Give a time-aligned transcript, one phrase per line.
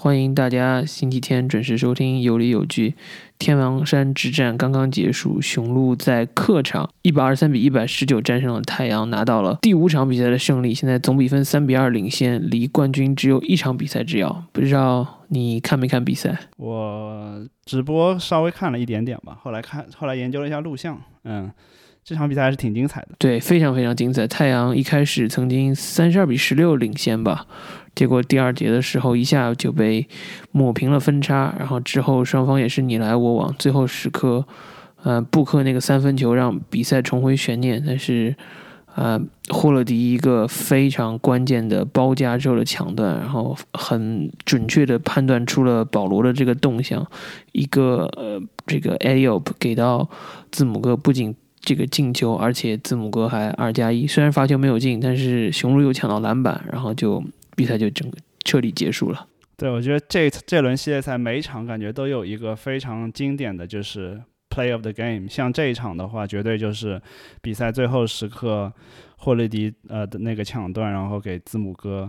[0.00, 2.94] 欢迎大家星期天准时收听有理有据。
[3.36, 10.72] 天王山之战刚刚结束，雄鹿在客场一百二十三比一百十九战胜了太阳，拿到了第五场比赛的胜利。
[10.72, 14.44] 现在总比分三比二领先，离冠军只有一场比赛之遥。
[14.52, 16.38] 不知道你看没看比赛？
[16.58, 21.50] 我直播稍微看了一点点吧，后来看后来研究了一下录像，嗯，
[22.08, 23.08] 这场比赛还是挺精彩的。
[23.18, 24.26] 对，非常非常精彩。
[24.26, 27.44] 太阳一开始曾经三十二比十六领先吧。
[27.94, 30.08] 结果第二节的时候，一下就被
[30.50, 34.46] 抹平了分差，然后之后双方也是你来我往，最后时刻，
[35.02, 38.34] 呃，布克那个三分球让比赛重回悬念，但是，
[38.94, 47.06] 呃，霍勒迪一个非常关键的包夹之后的抢断，然后很准确的判断出了保罗的这个动向，
[47.52, 50.08] 一个呃，这个 a o p 给到
[50.50, 51.34] 字母哥，不仅
[51.68, 57.22] 这个进球，而且字母哥还二加一，虽然罚球没有进，但是雄鹿又抢到篮板，然后就。
[57.58, 59.26] 比赛就整个彻底结束了。
[59.56, 64.16] 对，我觉得这这轮系列赛每一场感觉都有一个非常经典的就是
[64.48, 65.26] play of the game。
[65.28, 67.02] 像这一场的话，绝对就是
[67.42, 68.72] 比赛最后时刻，
[69.16, 72.08] 霍利迪呃的那个抢断，然后给字母哥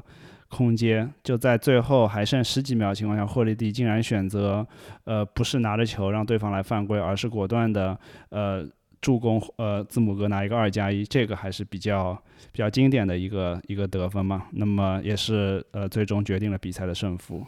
[0.49, 4.63] 空接，就在最后还剩十几秒情况下，霍利迪竟然选择
[5.05, 8.69] 呃不是拿着球让对方来犯规，而是果断的呃。
[9.01, 12.13] 助攻呃，字母哥拿一个二加一，这个还是比较
[12.51, 14.43] 比较经典的一个一个得分嘛。
[14.51, 17.45] 那么也是呃，最终决定了比赛的胜负。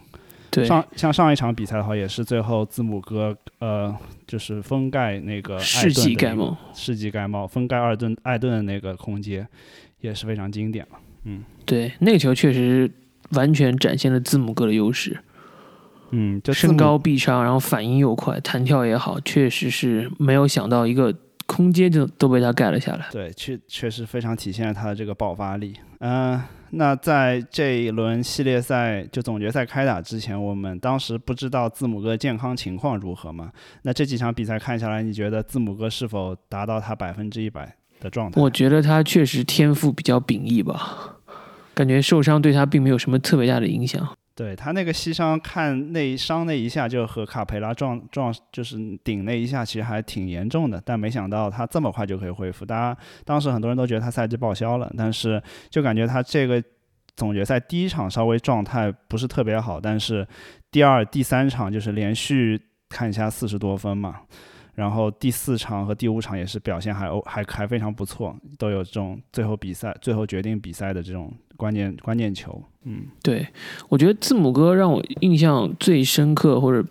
[0.50, 3.94] 对，上像上一场比赛的话，也是最后字母哥呃，
[4.26, 9.46] 就是封盖那个世纪盖帽，世纪盖帽封盖二顿艾顿的那个空接，
[10.00, 10.98] 也是非常经典了。
[11.24, 12.90] 嗯，对，那个球确实
[13.30, 15.18] 完全展现了字母哥的优势。
[16.10, 21.14] 嗯，就身高臂长，然后反应又快，弹跳也好，确实是没有想到一个。
[21.54, 25.74] 空间就都被他盖了下来，对，确确实非常体现了他的这个爆发力。
[25.98, 33.52] 嗯，那在这一轮系列赛就总决赛开打之前，我们当时不知道字母哥健康情况如何嘛？
[33.82, 38.40] 那这几场比赛看下来，你觉得字母哥是否达到他百分之一百的状态？
[38.40, 41.18] 我觉得他确实天赋比较秉异吧，
[41.74, 44.16] 感觉受伤对他并没有什么特别大的影响。
[44.34, 50.82] 对他那个膝伤，看那伤那一下就和卡培拉撞撞，就是顶那一下，其实还挺严重的。
[50.84, 52.64] 但没想到他这么快就可以恢复。
[52.64, 56.62] 大家当时很多人都觉得他赛季报销了，但是就感觉他这个
[57.14, 60.26] 总决赛第一场稍微状态不是特别好，但是
[60.70, 64.20] 第二、第三场就是连续看下四十多分嘛。
[64.74, 71.30] 然后第四场和第五场也是表现还还还非常不错，都有这种最后比赛最后决定比赛的这种
[71.62, 72.60] 关键关键球。
[72.84, 73.46] 嗯，对，
[73.88, 76.84] 我觉得字母哥让我印象最深刻或者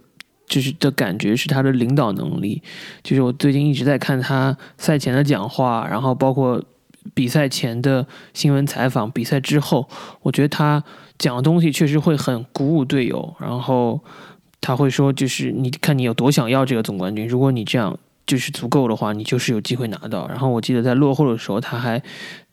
[0.47, 2.63] 就是的感觉是他的领导能力。
[3.03, 6.63] 就是我最近一直在看他赛前的讲话，然后包括
[7.13, 9.89] 比赛前的新闻采访，比赛之后，
[10.21, 10.81] 我觉得他
[11.17, 13.99] 讲的东西确实会很鼓舞队友，然后。
[14.63, 20.27] 他会说，就是你看你有多想要这个总冠军，如果你这样就是足够的话，你就是有机会拿到。
[20.27, 21.99] 然后我记得在落后的时候，他还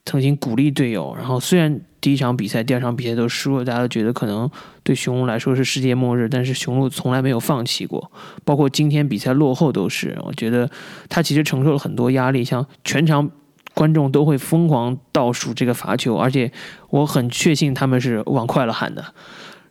[0.08, 1.14] 曾经鼓励队友。
[1.18, 4.50] 然后虽然第一场比赛、第二场比赛都输了，大家都觉得可能
[4.82, 8.10] 对雄鹿来说是世界末日，但是雄鹿从来没有放弃过。
[8.42, 10.70] 包括今天比赛落后都是，我觉得
[11.10, 13.30] 他其实承受了很多压力，像全场
[13.74, 16.50] 观众都会疯狂倒数这个罚球，而且
[16.88, 19.04] 我很确信他们是往快了喊的。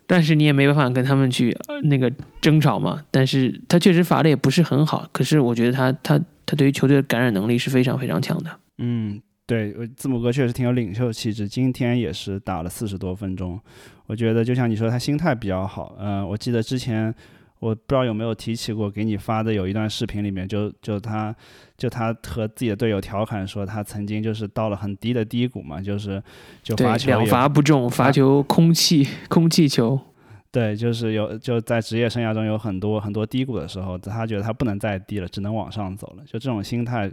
[0.06, 2.10] 但是你也没办法跟他们去那个
[2.40, 3.02] 争吵嘛。
[3.10, 8.50] 但是他确实罚的也不是很好，可是我觉得他他他对于球队的感染能力是非常非常强的。
[8.78, 11.48] 嗯，对，字母哥确实挺有领袖气质。
[11.48, 13.58] 今天也是打了四十多分钟，
[14.06, 15.96] 我觉得就像你说，他心态比较好。
[15.98, 17.12] 嗯，我记得之前。
[17.60, 21.34] 我不知道有没有提起过，给你发的有一段视频里面，就就他，
[21.76, 26.22] 就他和自己的队友调侃说，他曾经就是到了很低的低谷嘛，就是
[26.62, 30.00] 就罚球两罚不中，罚球空气空气球，
[30.50, 36.24] 对，就是有就在职业生涯中有很多很多低谷的时候，他觉得他不能再低了，只能往上走了。
[36.24, 37.10] 就这种心态，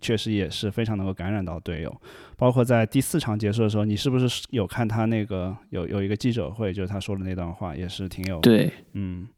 [0.00, 2.00] 确实也是非常能够感染到队友。
[2.36, 9.28] 包括在第四场结束的时候，你是不是有看他那个有有一个记者会，就是他说的那段话，也是挺有对，嗯。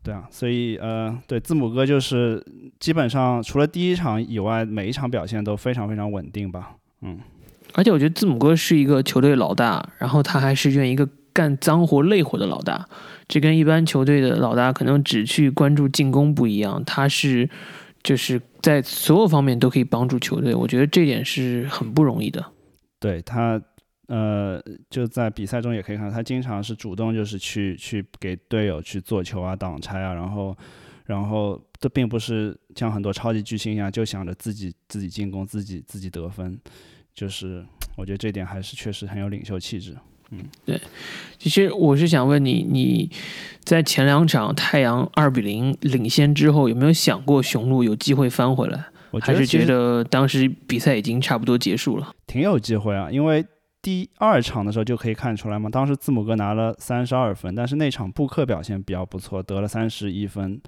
[0.00, 2.42] 对啊，所以呃，对字母哥就是
[2.78, 6.76] 基本上除了第一场以外，每一场表现都非常非常稳定吧。
[7.02, 7.18] 嗯，
[7.74, 11.06] 而且我觉得字母哥是一个球队老大，然后他还是愿意一个
[11.38, 12.88] 干脏活累活的老大，
[13.28, 17.48] 这跟一般球队的老大可能只去关注进攻不一样，他是
[18.02, 22.44] 就是在所有方面都可以帮助球队，我觉得这点是很不容易的。
[22.98, 23.62] 对他。
[24.08, 24.58] 呃，
[24.88, 30.56] 就在比赛中也可以看到，他经常是主动就是去去给队友去做球啊、挡拆啊，然后，
[31.04, 36.58] 然后这并不是像很多超级巨星一样就想着自己自己进攻、自己自己得分，
[37.14, 37.62] 就是
[37.98, 39.94] 我觉得这点还是确实很有领袖气质。
[40.30, 40.80] 嗯，对。
[41.38, 43.10] 其实我是想问你，你
[43.62, 48.84] 在前两场太阳二比零领先之后，有没有想过雄鹿有机会翻回来？
[49.10, 52.12] 我还是觉得当时比赛已经差不多结束了？
[52.26, 53.44] 挺有机会啊，因为
[53.80, 60.60] 第二场的时候就可以看出来嘛，当时字母哥拿了三十二分，但是那场布克表现比较不错，得了三十一分。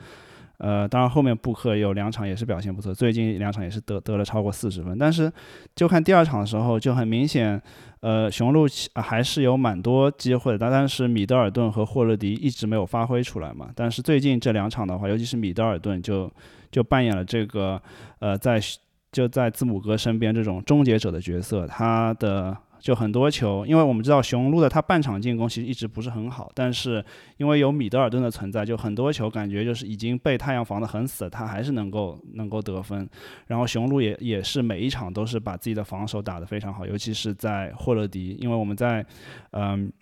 [0.60, 4.96] 呃，当然后面布克有两场也是表现不错，最近两场也是得得了超过四十分。
[4.98, 5.32] 但是
[5.74, 7.60] 就看第二场的时候，就很明显，
[8.00, 13.70] 呃，雄鹿还是有蛮多机会的，但但是米德尔顿和霍勒迪一直没有发挥出来嘛。
[13.74, 16.30] 但是最近这两场的话，尤其是米德尔顿就
[16.70, 17.80] 就扮演了这个
[18.18, 18.60] 呃在
[19.10, 22.56] 就在字母哥身边这种终结者的角色，他的。
[22.80, 27.04] 就很多球，因为我们知道雄鹿的他半场进攻其实一直不是很好，但是
[27.36, 33.08] 因为有米德尔顿的存在，就很多球感觉就是已经被太阳防得很死，他还是能够能够得分。
[33.46, 39.04] 然后雄鹿也也是每一场都是把自己的防守打得非常好，尤其是在霍勒迪，因为我们在
[39.50, 39.92] 嗯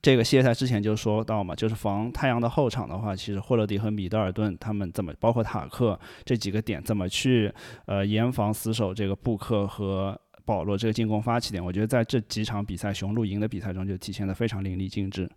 [0.00, 7.52] 这个系列赛之前就说到嘛，就是防太阳的后场的话，其实霍勒迪和米德尔顿他们怎么，包括塔克这几个点怎么去
[7.84, 10.18] 呃严防死守这个布克和。
[10.44, 15.30] 保罗这个进攻发起点，我觉得在这几场比赛雄鹿赢的比赛中就体现的非常淋漓尽致，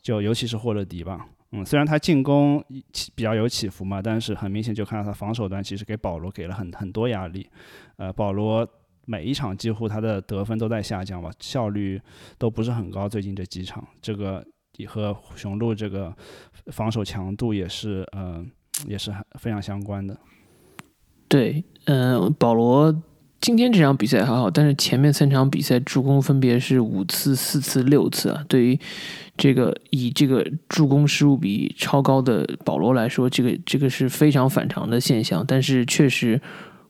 [0.00, 2.62] 就尤其是霍勒迪吧，嗯，虽然他进攻
[2.92, 7.48] 起比较有起伏嘛，但是很明显就看到他防守端其实给保罗给了很很多压力，
[7.96, 8.66] 呃，保罗
[9.06, 12.00] 每一场几乎他的得分都在下降吧，效率
[12.38, 14.44] 都不是很高，最近这几场，这个
[14.86, 16.14] 和雄鹿这个
[16.66, 18.44] 防守强度也是，呃，
[18.86, 20.16] 也是很非常相关的。
[21.28, 23.02] 对，嗯，保罗。
[23.40, 28.44] 今天这场比赛还好，但是前面三场比赛助攻分别是五次、四次、六次啊。
[28.46, 28.78] 对于
[29.38, 35.42] 这个以这个助攻失误比超高的保罗来说，这个这个是非常反常的现象。
[35.48, 36.38] 但是确实，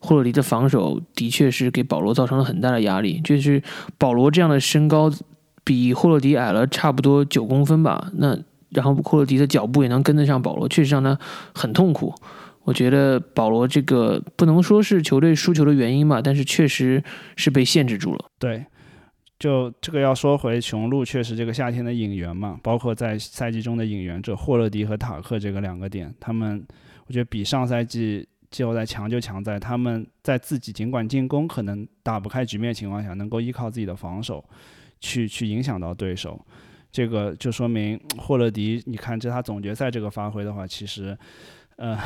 [0.00, 3.20] 霍勒迪的防守的确是给保罗造成了很大的压力。
[3.22, 3.62] 就是
[3.96, 5.08] 保罗这样的身高
[5.62, 8.36] 比霍勒迪矮了差不多九公分吧，那
[8.70, 11.16] 然后霍勒迪的脚步也能跟得上保罗，确实让他
[11.54, 12.12] 很痛苦。
[12.70, 17.02] 我觉得保罗这个不能说是球队输球的原因吧，但是确实
[17.34, 18.30] 是被限制住了。
[18.38, 18.64] 对，
[19.40, 26.64] 就这个要说回雄鹿，确实这个夏天的引援嘛，包括在赛季中的引援，这霍勒迪和塔克这个两个点，他们
[27.08, 34.44] 我觉得比上赛季季后赛强就强在他们在自己尽管进攻可能打不开局面情况下，能够依靠自己的防守
[35.00, 36.40] 去去影响到对手。
[36.92, 41.18] 这个就说明霍勒迪，你看这他总决赛这个发挥的话，其实。
[41.76, 41.98] 呃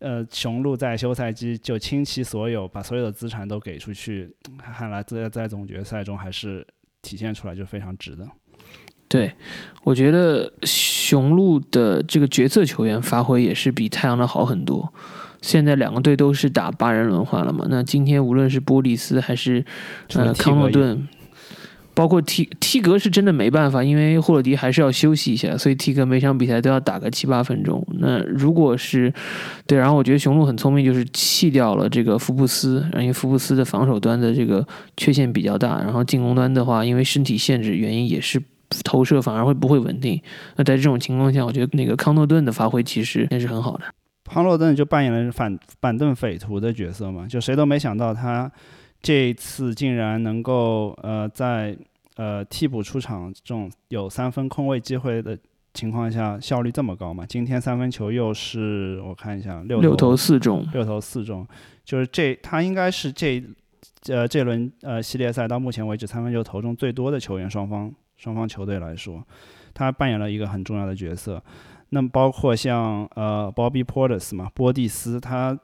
[0.00, 6.66] 呃，雄鹿在休赛期就倾其所有，把所有的资产都给出去，看来在在总决赛中还是
[7.02, 8.26] 体现出来就非常值的。
[9.08, 9.32] 对，
[9.82, 14.92] 我觉得雄鹿的这个角色球员发挥也是比太阳的好很多。
[15.40, 17.66] 现在两个队都是打八人轮换了嘛？
[17.68, 19.64] 那今天无论是波利斯还是
[20.14, 21.08] 呃康诺顿。
[21.98, 27.84] 包括 T T 格是真的没办法，因为霍勒迪还是要休息一下，所以 T 格每场比赛都要打个七八分钟。
[27.98, 29.12] 那如果是
[29.66, 34.64] 对，然后我觉得雄鹿很聪明，就是弃掉了这个福布斯，因为福布斯的防守端的这个
[34.96, 38.40] 缺陷比较大，然后进攻端的话，因为身体限制原因，也是
[38.84, 40.22] 投射反而会不会稳定。
[40.54, 43.82] 那在这种情况下，我觉得那个康诺顿的发挥其实也是很好的。
[44.30, 48.48] 康诺顿就扮演了反板凳匪徒的角色嘛，就谁都没想到他。
[49.00, 51.76] 这次竟然能够呃在
[52.18, 55.38] 呃替补出场这种有三分空位机会的
[55.72, 57.24] 情况下效率这么高嘛？
[57.24, 61.46] 今天三分球又是我看一下六六投四中，六投四中，
[61.84, 63.42] 就是这他应该是这
[64.08, 69.24] 呃这轮呃系列赛到目前为止三分球投中最多的球员，双方双方球队来说，
[69.72, 71.42] 他扮演了一个很重要的角色。
[71.90, 75.58] 那么包括像呃 Bobby Portis 嘛，波蒂斯，他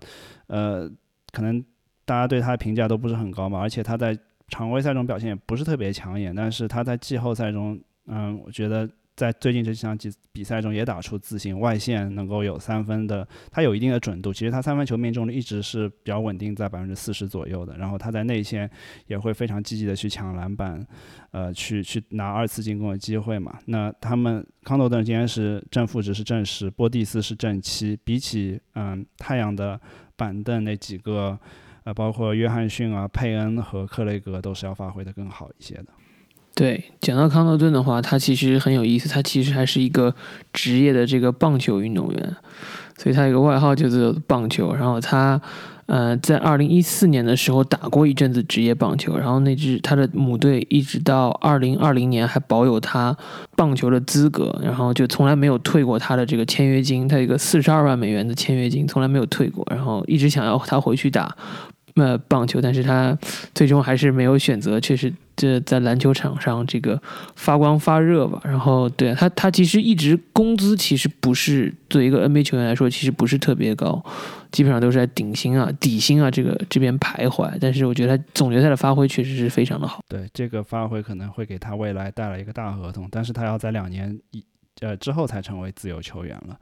[0.47, 0.91] 呃
[1.33, 1.65] 可能。
[2.07, 4.15] 大家对他的评价都不是很高嘛，而且他在
[4.49, 18.71] 常规赛中表现也不是特别抢眼，但是他在季后赛中，嗯，我觉得在最近这几场比比赛中也打出自信，外线能够有三分的，他有一定的准度，其实他三分球命中率一直是比较稳定在百分之四十左右的，然后他在内线
[19.07, 20.87] 也会非常积极的去抢篮板，
[21.31, 23.59] 呃，去去拿二次进攻的机会嘛。
[23.65, 29.81] 那他们康诺顿今天是正负值是正十，波蒂斯是正七，比起嗯太阳的
[30.17, 31.39] 板凳那几个。
[31.85, 35.87] 啊，包括约翰逊啊、佩恩和克雷格都是要发挥的更好一些的。
[36.55, 40.15] 对，讲到康诺顿的话，他其实很有意思，他其实还是一个
[40.53, 42.37] 职业的这个棒球运动员，
[42.97, 44.75] 所以他有个外号就是棒球。
[44.75, 45.41] 然后他。
[45.87, 53.15] 呃，在二零一四年的时候打过一阵子职业棒球，然后那支他的母队一直到二零二零年还保有他
[53.55, 61.37] 棒球的资格，然后就从来没有退过他的这个签约金，他一个四十二万美元的签约金从来没有退过，然后一直想要他回去打
[61.95, 63.17] 呃棒球，但是他
[63.55, 67.01] 最终还是没有选择，确实这在篮球场上这个
[67.37, 68.41] 发光发热吧。
[68.45, 74.03] 然后，对他，他其实一直工资其实不是作为一个 NBA 球员来说，其实不是特别高，
[74.51, 77.57] 基本上都是在顶薪啊、底薪啊这个这边徘徊。
[77.61, 80.03] 但是我觉得他总决赛的发挥确实是非常的好。
[80.09, 84.43] 对这个发挥可能会给他未来带来一个大合同，但是他要在两年一
[84.81, 86.59] 呃之后才成为自由球员了。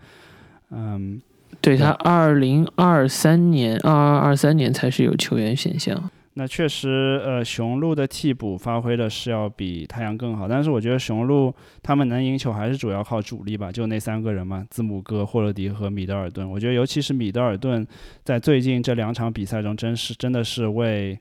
[0.71, 1.21] 嗯。
[1.61, 6.11] 对他，二零二三年、二二二三年才是有球员选项。
[6.35, 16.51] 那确实，呃，雄鹿的替补发挥的是要比太阳更好，但是我觉得雄鹿他们能赢球还是主要靠主力吧，就那三个人嘛，字母哥、霍勒迪和米德尔顿。
[16.51, 17.87] 我觉得尤其是米德尔顿，
[18.25, 21.19] 在最近这两场比赛中，真是真的是为，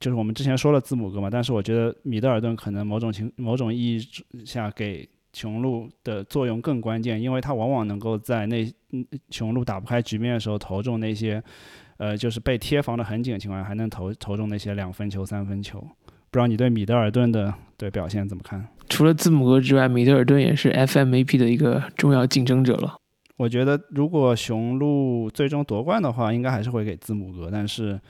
[0.00, 4.00] 就是我们之前说了字母哥嘛，但是我觉得米德尔顿可能某种情某种意义
[4.44, 5.06] 下给。
[5.32, 8.66] 雄鹿的作用更关键，因为他往往能够在那
[9.30, 11.42] 雄鹿打不开局面的时候投中那些，
[11.98, 15.78] 呃，就是被贴防的很紧的情况下，还能投投中那些两分球、三分球。
[16.32, 18.68] 不知道你对米德尔顿的对表现怎么看？
[18.88, 22.96] 除了字母哥之外，米德尔顿也是 FMVP 的一个重要竞争者了。
[23.36, 28.00] 我觉得如果雄鹿最终夺冠的话，应该还是会给字母哥，但是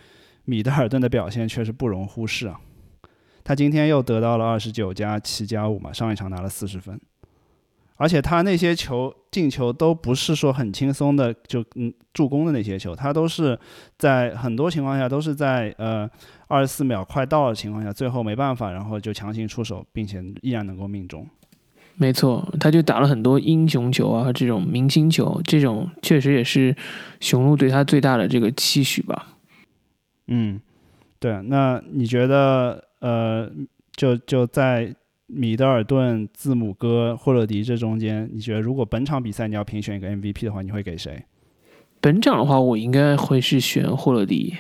[0.45, 2.61] 米德尔顿的表现确实不容忽视啊。
[3.43, 7.01] 他今天又得到了二十九加七加五嘛，上一场拿了四十分。
[8.01, 13.59] 而且他那些球进球都不是说很轻松的，就嗯助攻的那些球，他都是
[13.99, 16.09] 在很多情况下都是在呃
[16.49, 21.27] 二十四秒快到的情况下，最后没办法，然后就强行出手，并且依然能够命中。
[21.97, 26.75] 没错，他就打了很多英雄球啊，这种明星球，这种确实也是
[27.21, 29.37] 雄鹿对他最大的这个期许吧。
[30.29, 30.59] 嗯，
[31.19, 33.53] 对，那你觉得呃，
[33.95, 34.95] 就就在。
[35.33, 41.25] 米德尔顿、字母哥、霍勒迪这中间，你觉得如果本场比赛你要评选一个 MVP 的话，你会给谁？
[42.01, 44.55] 本场的话，我应该会是选霍勒迪。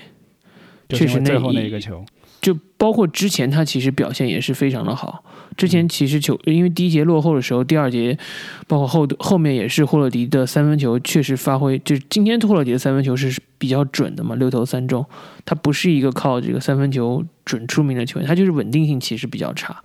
[0.88, 2.04] 确实，最后那一个球，
[2.40, 5.24] 就包括之前他其实表现也是非常的好。
[5.56, 8.18] 之前其实球因为第一节落后的时候，第二节
[8.66, 15.06] 包括后后面也是霍勒迪的三分球确实发挥，就是今天霍勒迪的三分球是比较准的嘛，六投三中。
[15.44, 19.80] 他不是一个靠这个三分球准出名的球员，他就是稳定性其实比较差。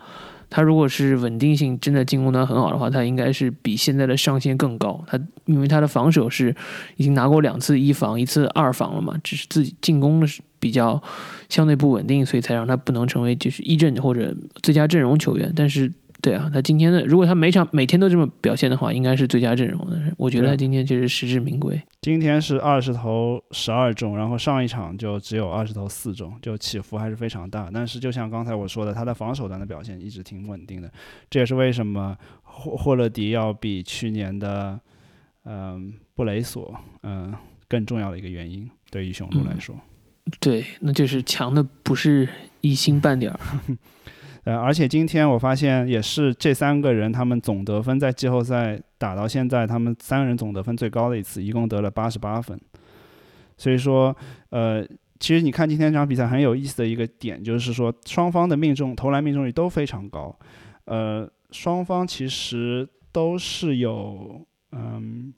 [0.50, 5.04] 他如果是稳定性真的进攻端很好的话，他应该是比现在的上限更高。
[5.08, 6.56] 他因为他的防守是
[6.98, 11.02] 已经拿过两次一防一次二防了嘛，只是自己进攻的是比较
[11.50, 15.52] 相对不稳定，所以才让他不能成为就是一阵或者最佳阵容球员。
[15.56, 15.92] 但是。
[16.26, 20.02] 对啊，他今天的如果他每场每天都这么表现的话，应该是最佳阵容的。
[20.18, 21.80] 我觉得他今天确实实至名归。
[22.02, 27.70] 今天是二十投十二中，然后上一场就只有二十投四中，就起伏还是非常大。
[27.72, 30.92] 但是就像刚才我说的，他的防守端的表现一直挺稳定的。
[31.30, 34.80] 这也是为什么霍霍勒迪要比去年的
[35.44, 37.32] 嗯布雷索嗯
[37.68, 39.76] 更重要的一个原因，对于雄鹿来说。
[40.40, 42.28] 对，那就是强的不是
[42.62, 43.40] 一星半点儿。
[44.46, 52.60] 呃，而且今天我发现也是这三个人，他们总得分在季后赛打到现在，他们三个人总得分最高的一次，一共得了八十八分。
[53.58, 54.16] 所以说，
[54.52, 54.86] 呃，
[55.20, 60.38] 其实你看今天这场比赛很有意思的一个点，就是说双方的命中投篮命中率都非常高。
[60.86, 65.34] 呃，双方其实都是有嗯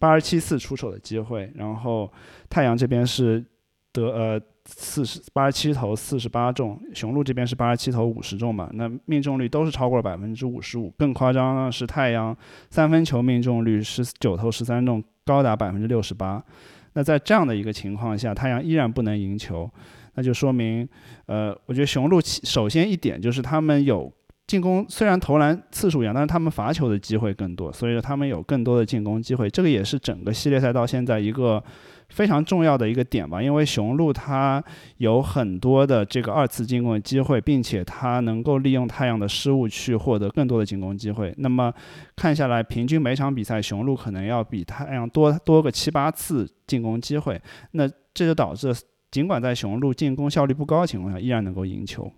[0.00, 2.12] 八十七次出手的机会，然后
[2.50, 3.44] 太阳这边是
[3.92, 4.40] 得呃。
[4.70, 8.68] 四十八十七投四十八中，雄鹿这边是八十七投五十中嘛？
[8.74, 10.92] 那命中率都是超过了百分之五十五。
[10.98, 12.36] 更夸张的是太阳
[12.68, 16.44] 三分球命中率十九投十三中，高达百分之六十八。
[16.92, 19.70] 那在这样的一个情况下，太阳依然不能赢球，
[20.14, 20.86] 那就说明，
[21.26, 24.12] 呃，我觉得雄鹿首先一点就是他们有
[24.48, 29.48] 进攻，虽然投篮次数一样，但是他们罚球的机会更多，所以说他们有更多的进攻机会。
[29.48, 31.62] 这个也是整个系列赛到现在一个。
[32.10, 34.64] 非常重要的一个点吧，因为雄鹿它
[34.96, 41.34] 有很多的这个二次进攻的机会，并且它能够利用太阳的失误去获得更多的进攻机会。
[41.36, 41.70] 那么
[42.16, 47.38] 看下来，平均每场比赛雄鹿可能要比太阳多多个七八次进攻机会。
[47.72, 48.74] 那这就导致，
[49.10, 52.10] 尽管在雄鹿进攻效率不高的情况下，依然能够赢球。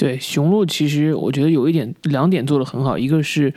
[0.00, 3.52] 对雄鹿，其实我觉得有一点两点做得很好，一个是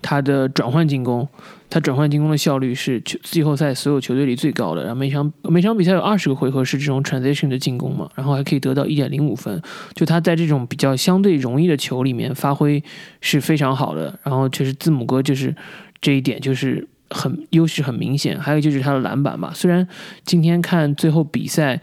[0.00, 1.28] 它的转换进攻，
[1.68, 4.82] 它转换进攻的效率是季后赛所有球队里最高的。
[4.82, 9.60] 然后每场每场比赛有二十个回合是这种 transition 的进攻嘛，然后还可以得到一点零五分。
[9.92, 12.80] 就他在这种比较相对容易的球里面发挥
[13.20, 14.16] 是非常好的。
[14.22, 15.52] 然后确实字母哥就是
[16.00, 18.38] 这一点就是很优势很明显。
[18.38, 19.84] 还有就是他的篮板吧，虽然
[20.24, 21.80] 今天看最后比赛。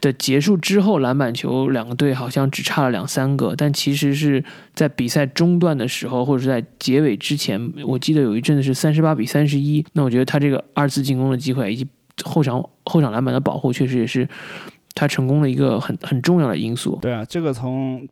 [0.00, 4.42] 的结束之后，篮板球两个队好像只差了两三个，但其实是
[4.74, 9.84] 在比赛中段的时候，或者是在结尾之前，我记得有一阵子是三十八比三十一。
[9.92, 11.86] 那我觉得他这个二次进攻的机会以及
[12.24, 14.28] 后场后场篮板的保护，确实也是
[14.94, 16.98] 他成功的一个很很重要的因素。
[17.02, 18.06] 对啊，这个从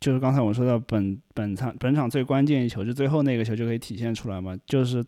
[0.00, 4.56] 就是刚才我说到本本场本场最关键一球，就最后那个球就可以体现出来嘛。
[4.66, 5.04] 就是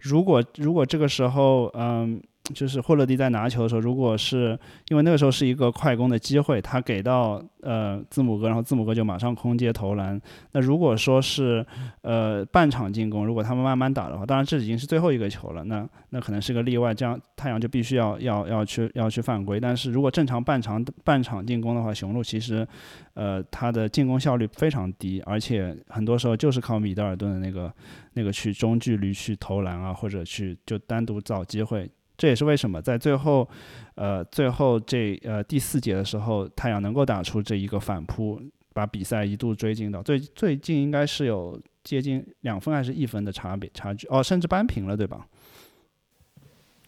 [0.00, 2.20] 如果如果这个时候，嗯。
[2.52, 10.20] 就是霍勒迪在拿球的时候，如果是因为那个时候是一个快攻的机会，他给到呃字母哥，然后字母哥就马上空接投篮。
[10.52, 11.64] 那如果说是
[12.02, 19.58] 呃半场进攻，如果他们慢慢打的话，当然这已经是最后一个球了，那那可能是个例外，这样太阳就必须要要要去要去犯规。
[19.58, 22.66] 但是如果正常半场半场进攻的话，雄鹿其实
[23.14, 27.72] 呃他的进攻效率非常低，而且很多时候就是靠米德尔顿的那个
[28.14, 31.90] 那个去中距离去投篮啊，或者去就单独找机会。
[32.20, 33.48] 这也是为什么在最后，
[33.94, 38.38] 呃，最后这呃第四节的时候，太阳能够打出这一个反扑，
[38.74, 45.26] 把比赛一度追进到最最近应该是有接近两分还是一分的差别差距哦，甚至扳平了，对吧？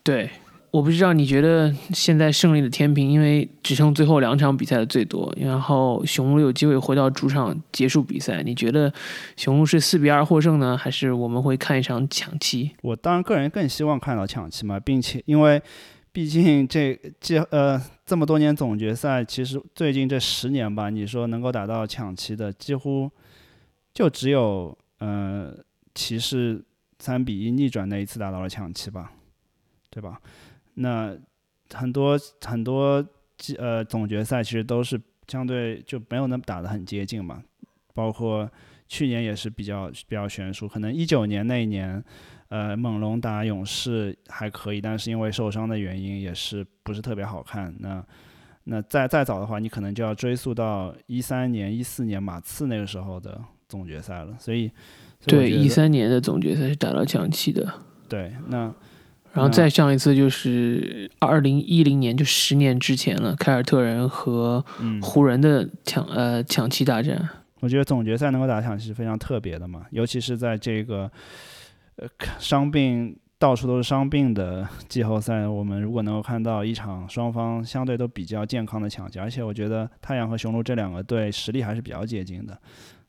[0.03, 0.29] 对。
[0.73, 8.43] 我不知道你觉得现在胜利的天平，因为只剩最后两场比赛的最多，然后雄鹿有机会回到主场结束比赛。
[8.43, 8.91] 你觉得
[9.37, 12.71] 雄鹿是四比二获胜呢，还是我们会看一场抢七？
[12.81, 15.61] 我当然个人更希望看到抢七嘛，并且因为
[16.11, 23.11] 毕竟这这呃这么多年总决赛，其实最近这十年吧，你说能够打到抢七的，几乎
[23.93, 25.52] 就只有呃
[25.95, 26.64] 骑士
[26.99, 29.12] 三比一逆转那一次打到了抢七吧，
[29.91, 30.19] 对吧？
[30.75, 31.17] 那
[31.75, 33.05] 很多很多
[33.59, 37.43] 呃总决赛其实都是相对就没有那么打得很接近嘛，
[37.95, 38.50] 包括
[38.88, 42.02] 去年也是比较比较悬殊，可能一九年那一年，
[42.49, 47.75] 呃猛龙打勇士还可以，但是因为受伤的原因也是不是特别好看。
[47.79, 48.05] 那
[48.64, 54.37] 那再再早的话，你可能就要追溯到一三年、一四年马刺那个时候的总决赛了。
[54.38, 54.71] 所以
[55.26, 57.73] 对一三年的总决赛是打到抢七的。
[58.09, 58.75] 对，那。
[59.33, 63.35] 然后再上一次就是二零一零年，就十年之前了。
[63.37, 64.65] 凯尔特人和
[65.01, 67.29] 湖人的抢呃抢七大战，
[67.61, 71.11] 我觉得总决赛能够打抢七是非常特别的嘛，尤其是在这个
[71.97, 72.07] 呃
[72.39, 82.59] 伤病到处都是伤病的 季后赛，我们如果能够看到一场双方相对都比较健康的抢七，而且我觉得太阳和雄鹿这两个队实力还是比较接近的。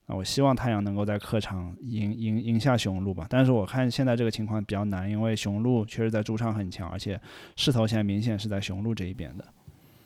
[0.05, 7.19] 啊，我希望太阳能够在客场赢赢赢下雄鹿吧，但是我看现在这个情况比较难，因为雄鹿确实在主场很强，而且
[7.55, 9.45] 势头现在明显是在雄鹿这一边的。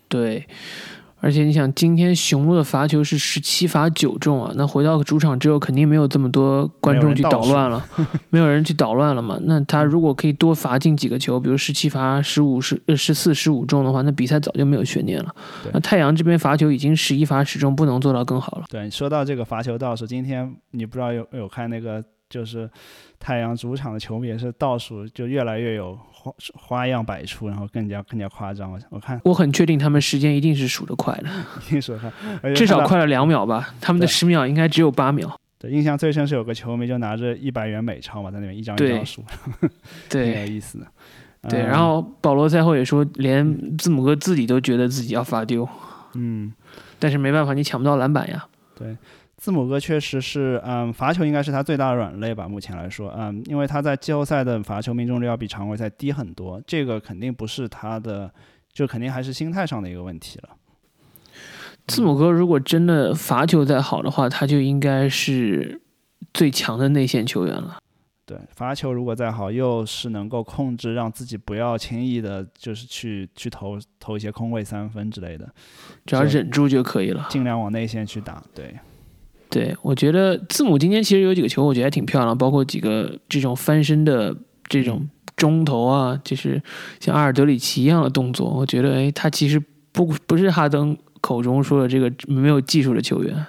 [0.07, 0.45] 对。
[1.19, 7.83] 而且你想，今天雄鹿的罚球是十七罚九中啊，那回到主场之后，肯定没有这么多观众去捣乱了，
[8.29, 9.37] 没有人 去捣乱了嘛。
[9.43, 15.35] 那他如果可以多罚进几个球，比如十七罚十五十呃十四十五中的话，那比赛早就没有悬念了。
[15.73, 18.65] 那太阳这边罚球已经十一罚十中，不能做到更好了。
[18.69, 22.69] 对，说到这个罚球倒数，今天你不知道有有看那个，就是
[23.19, 25.97] 太阳主场的球迷也是倒数就越来越有。
[26.19, 28.69] 花花样百出，然后更加更加夸张。
[28.69, 31.29] 我我看，我很确定他们时间一定是数得快的，
[31.67, 33.73] 一定数快，至少快了两秒吧。
[33.79, 35.39] 他们的十秒应该只有八秒。
[35.57, 39.23] 对，印象最深是有个球迷就拿着一百元美钞嘛，在那边一张一张数，
[40.09, 40.87] 对， 挺有意思的。
[41.47, 45.69] 对，然后保罗赛后也说，连字母哥自己都觉得自己要罚丢。
[46.15, 46.51] 嗯，
[46.99, 48.45] 但是没办法，你抢不到篮板呀。
[48.77, 48.97] 对。
[49.37, 52.49] 字母哥确实是，嗯，罚球应该是他最大的软肋吧。
[52.49, 58.33] 目前来说，嗯，因为他在季后赛的罚球命中率要比常规赛低很多，这个肯定不是他的，
[58.73, 60.49] 就肯定还是心态上的一个问题了。
[61.85, 65.79] 字母哥如果真的罚球再好的话，他就应该是
[66.33, 67.77] 最强的内线球员了。
[68.25, 75.47] 对，罚球如果再好，又是能够控制让自己不要轻易的，就是去去投投一些空位三分之类的，
[76.07, 78.43] 只要忍住就可以了，尽量往内线去打。
[78.55, 78.75] 对。
[79.49, 84.35] 对，我觉得字母今天其实有几个球，我觉得还挺漂亮，包括几个这种翻身的
[84.67, 85.07] 这种
[85.37, 86.61] 中投啊，就是
[86.99, 88.49] 像阿尔德里奇一样的动作。
[88.49, 89.57] 我觉得，哎，他其实
[89.93, 93.45] 不不是哈登口中说的这个没有技术的球员。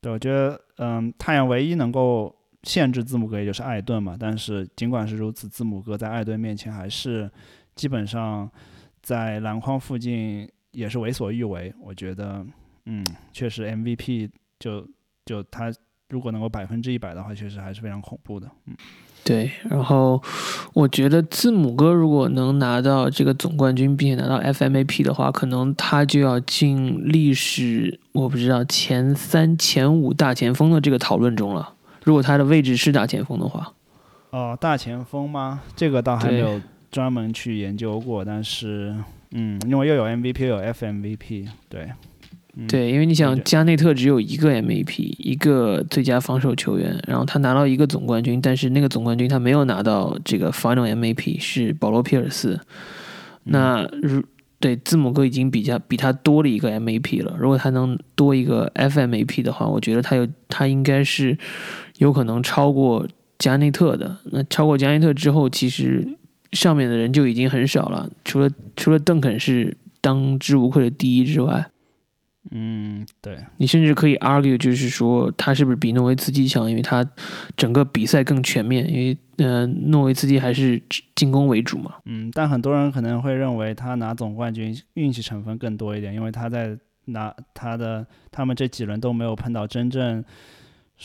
[0.00, 4.16] 对，我觉得，嗯，太阳唯一能够限制字母哥，也就是艾顿嘛。
[4.18, 7.30] 但是尽管是如此，字母哥在艾顿面前还是
[7.74, 8.50] 基本上
[9.02, 11.70] 在篮筐附近也是为所欲为。
[11.82, 12.44] 我觉得，
[12.86, 14.88] 嗯，确实 MVP 就。
[15.24, 15.72] 就他
[16.10, 18.46] 如果能够百分之一百的话，确实还是非常恐怖的。
[18.66, 18.76] 嗯，
[19.24, 19.50] 对。
[19.68, 20.22] 然后
[20.74, 31.74] 我觉得字母哥如果能拿到这个总冠军，并且拿到 FMAP 的话，可能他就要进历史我不知道前三、前五大前锋的这个讨论中了。
[32.04, 33.72] 如果他的位置是大前锋的话，
[34.30, 35.62] 哦，大前锋吗？
[35.74, 36.60] 这个倒还没有
[36.90, 38.22] 专门去研究过。
[38.22, 38.94] 但是，
[39.30, 41.90] 嗯，因为又有 MVP，又有 FMVP，对。
[42.68, 52.60] 对，因为你想，加内特只有一个 MVP，一个最佳防守球员，然后他拿到一个总冠军，但是那个总冠军他没有拿到这个 Final MVP，是保罗皮尔斯。
[53.42, 54.22] 那如
[54.60, 57.36] 对，字母哥已经比较比他多了一个 MVP 了。
[57.38, 61.36] 如果他能多一个 FMVP 的话，我觉得他有他应该是
[61.98, 63.06] 有可能超过
[63.38, 64.16] 加内特的。
[64.30, 66.06] 那超过加内特之后，其实
[66.52, 71.66] 上面的人就已经很少了，除了除了邓肯是当之无愧的第一之外。
[72.50, 77.04] 嗯，对你甚至可以 argue，就是说他是不是比诺维茨基强，因为他
[77.56, 80.80] 整个比赛更全面，因为呃诺维茨基还是
[81.14, 81.94] 进攻为主嘛。
[82.04, 86.76] 嗯，但很多人可能会认为他拿总冠军运气成分更多一点，因为他在
[87.06, 90.24] 拿他的他们这几轮都没有碰到真正。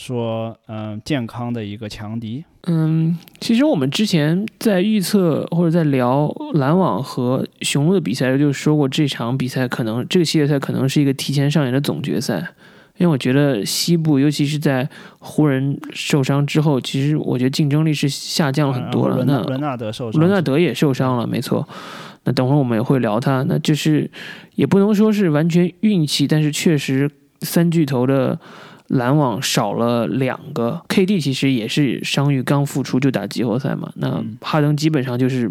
[0.00, 2.42] 说，嗯，健康的一个强敌。
[2.62, 12.38] 嗯，其实我们之前在预测或者在聊篮网和雄鹿的比赛，就说过这场比赛可能这个系列赛可能是一个提前上演的总决赛，
[12.96, 19.22] 因为我觉得西部，尤其是在湖人受伤之后，其实我觉得竞争力是下降了很多了。
[19.26, 21.68] 那伦纳德受伤，伦纳德也受伤了，没错。
[22.24, 24.10] 那等会儿我们也会聊他，那就是
[24.54, 27.10] 也不能说是完全运气，但是确实
[27.42, 28.38] 三巨头的。
[28.90, 33.92] 篮网少了两个，KD 其实也是伤愈刚复出就打季后赛嘛。
[33.96, 35.48] 那哈登基本上就是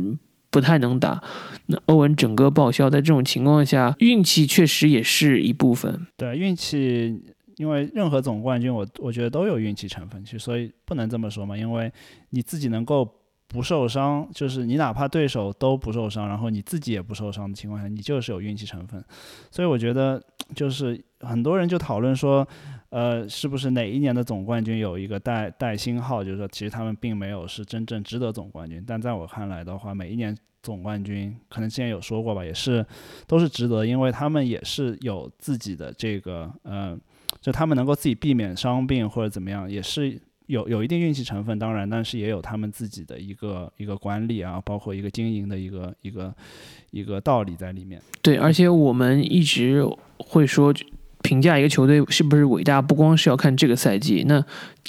[0.49, 1.23] 不太能打。
[1.67, 6.05] 那欧文整个报销，在这种情况下，运气确实也是一部分。
[6.17, 7.21] 对，运气，
[7.55, 11.55] 因为任何总冠军，我我觉得都有运气成分，其实所以不能这么说嘛。
[11.55, 11.89] 因为
[12.31, 13.09] 你自己能够
[13.47, 19.01] 不受伤，就是你哪怕对手都不受伤，然后你自己也不受伤的情况下，你就是有运气成分。
[19.49, 20.21] 所以我觉得，
[20.53, 22.45] 就是很多人就讨论说。
[22.89, 26.23] 呃，是不是哪一年的总冠军有一个带带星号？
[26.23, 28.83] 就是说，其实他们并没有是真正值得总冠军。
[28.85, 32.83] 但在我看来的话，每一年总冠军可能之前有说过吧，也是
[33.27, 36.97] 都是值得，因为他们也是有自己的这个，呃，
[37.39, 46.33] 就他们能够自己避免伤病或者怎么样，也是有有一定运气成分，当然，但是也有他们自己的一个一个管理啊，包括一个经营的一个一个
[46.89, 48.01] 一个道理在里面。
[48.23, 49.85] 对，而且我们一直
[50.17, 50.73] 会说。
[51.21, 54.23] 评价一个球队是不是伟大，不光是要看这个赛季。
[54.27, 54.43] 那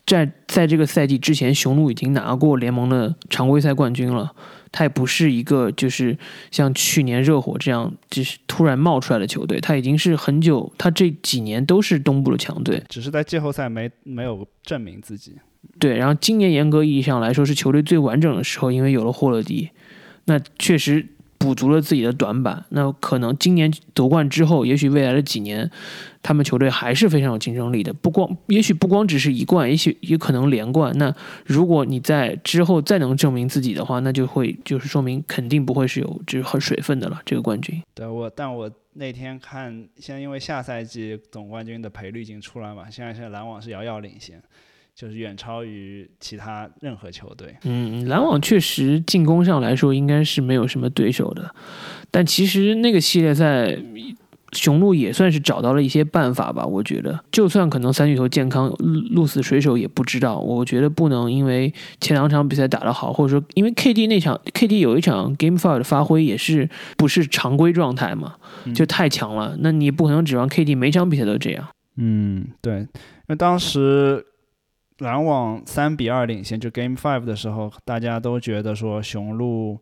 [0.07, 4.33] 在在这个赛季之前，雄鹿已经拿过联盟的常规赛冠军了。
[4.73, 6.16] 他也不是一个就是
[6.53, 15.35] 像去年热火这样就是突然冒出来的球队，他已经是很久，他这几年都是东部的强队，只是在季后赛没没有证明自己。
[15.81, 19.71] 对，然后今年严格意义上来说是球队最完整的时候，因为有了霍勒迪，
[20.27, 21.05] 那确实。
[21.40, 25.68] 补足了自己的短板，那可能今年夺冠之后，也许未来的几年，
[26.22, 27.90] 他们球队还是非常有竞争力的。
[27.94, 30.92] 不光，也许不光只是一冠，也许也可能连冠。
[30.98, 31.12] 那
[31.46, 37.18] 如果你在之后再能证明自己的话，那就会就是说明肯定不会是有就是很水分的了。
[37.24, 37.83] 这个冠军。
[37.94, 44.42] 对我，但我那天看，现在因为下赛季总冠军的赔率已经出来嘛，现在现在篮网是遥遥领先。
[44.94, 47.57] 就是远超于其他任何球队。
[47.64, 51.55] 嗯，篮网确实进攻上来说应该是没有什么对手的，
[52.11, 53.76] 但其实那个系列赛，
[54.53, 56.66] 雄鹿也算是找到了一些办法吧。
[56.66, 58.68] 我觉得，就算可能三巨头健康，
[59.12, 60.38] 鹿死谁手也不知道。
[60.38, 68.35] 我觉得不能因为前两场比赛打得好，或者说因为 KD 那场 KD 有一场 Game Five 的发挥也是不是常规状态嘛，
[68.74, 69.57] 就太强了。
[69.61, 71.68] 那你不可能指望 KD 每场比赛都这样。
[71.96, 72.88] 嗯，对，因
[73.29, 74.26] 为当时。
[75.01, 79.79] 篮网三比二领先，就 Game Five 的时候，大家都觉得说雄鹿，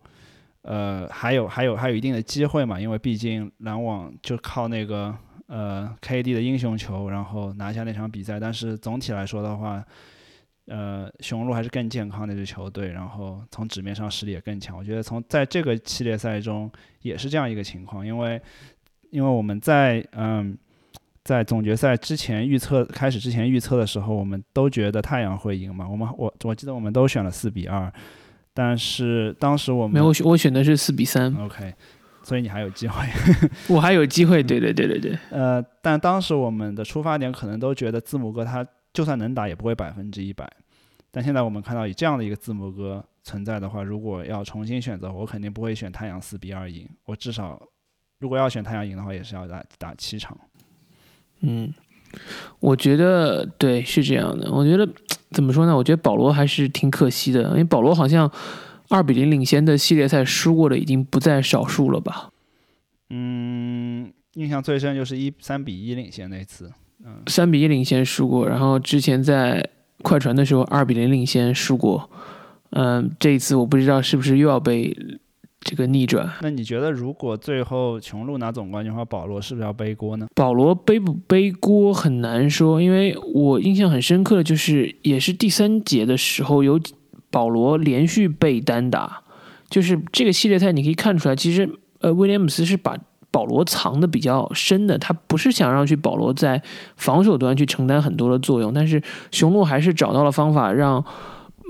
[0.63, 5.13] 呃，还有还有还有一定的机会嘛，因为毕竟篮网就靠那个
[5.47, 8.39] 呃 KD 的英雄球，然后拿下那场比赛。
[8.39, 9.85] 但是总体来说的话，
[10.67, 14.79] 呃，雄鹿还是更健康的一支球队，然后从纸面上实力也更强。
[14.79, 16.71] 我觉得从在这个系列赛中
[17.03, 18.41] 也是这样一个情况，因为
[19.11, 20.57] 因为我们在嗯。
[21.29, 25.87] 在总决赛之前预测开始之前预测的时候，我们都觉得太阳会赢嘛。
[25.87, 27.93] 我们我我记得我们都选了四比二，
[28.55, 31.31] 但是当时我们没有我选的是四比三。
[31.35, 31.75] OK，
[32.23, 33.05] 所以你还有机会，
[33.69, 34.43] 我还有机会。
[34.43, 35.19] 对对对对对。
[35.31, 40.51] 呃，但当时我们的出发点可能都觉得字母哥他就算能打也不会百分之一百。
[41.11, 46.88] 但现在我们看到以这样的一个字母哥存在的话，如果要重新选择，我肯定不会选太阳四比二赢。
[47.05, 47.62] 我至少
[48.19, 50.35] 如果要选太阳赢的话，也是要打打七场。
[51.40, 51.72] 嗯，
[52.61, 54.51] 我觉得对是这样的。
[54.51, 54.88] 我觉得
[55.31, 55.77] 怎么说呢？
[55.77, 58.31] 我觉得保罗还是挺可惜的，因为保罗好像
[58.88, 62.31] 二比零领先的系列赛输过的已经不在少数了吧？
[63.11, 66.72] 嗯，印象最深就是一三比一领先那次。
[67.05, 69.64] 嗯，三比一领先输过，然后之前在
[70.03, 72.11] 快船的时候二比零领先输过。
[72.70, 74.96] 嗯，这一次我不知道是不是又要被。
[75.61, 80.27] 这个逆转，那你觉得如果最后雄鹿拿总冠军的话，保罗是不是要背锅呢？
[80.35, 86.81] 保罗背不背锅很难说，因为我印象很深刻的就是，也是第三节的时候有
[87.29, 89.23] 保罗连续被单打，
[89.68, 91.68] 就是这个系列赛你可以看出来，其实
[92.01, 92.97] 呃威廉姆斯是把
[93.31, 96.62] 保罗藏的比较深的，他不是想让去保罗在
[96.97, 101.05] 防守端去承担很多的作用，但是雄鹿还是找到了方法让。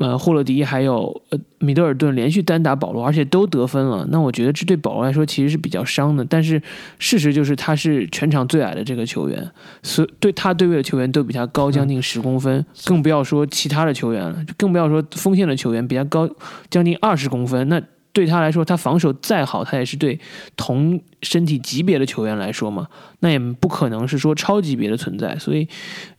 [0.00, 4.06] 呃，霍勒迪还有呃米德尔顿连续单打保罗，而且都得分了。
[4.10, 6.24] 那我觉得这对保罗来说其实是比较伤的。
[6.24, 6.62] 但是
[6.98, 9.50] 事实就是他是全场最矮的这个球员，
[9.82, 16.28] 所对他对位的球员都比他高将近十公分，更不要说其他的球员了，更不要说锋线的球员比他高
[16.70, 17.68] 将近二十公分。
[17.68, 20.18] 那对他来说，他防守再好，他也是对
[20.56, 22.88] 同身体级别的球员来说嘛，
[23.20, 25.36] 那也不可能是说超级别的存在。
[25.38, 25.68] 所以，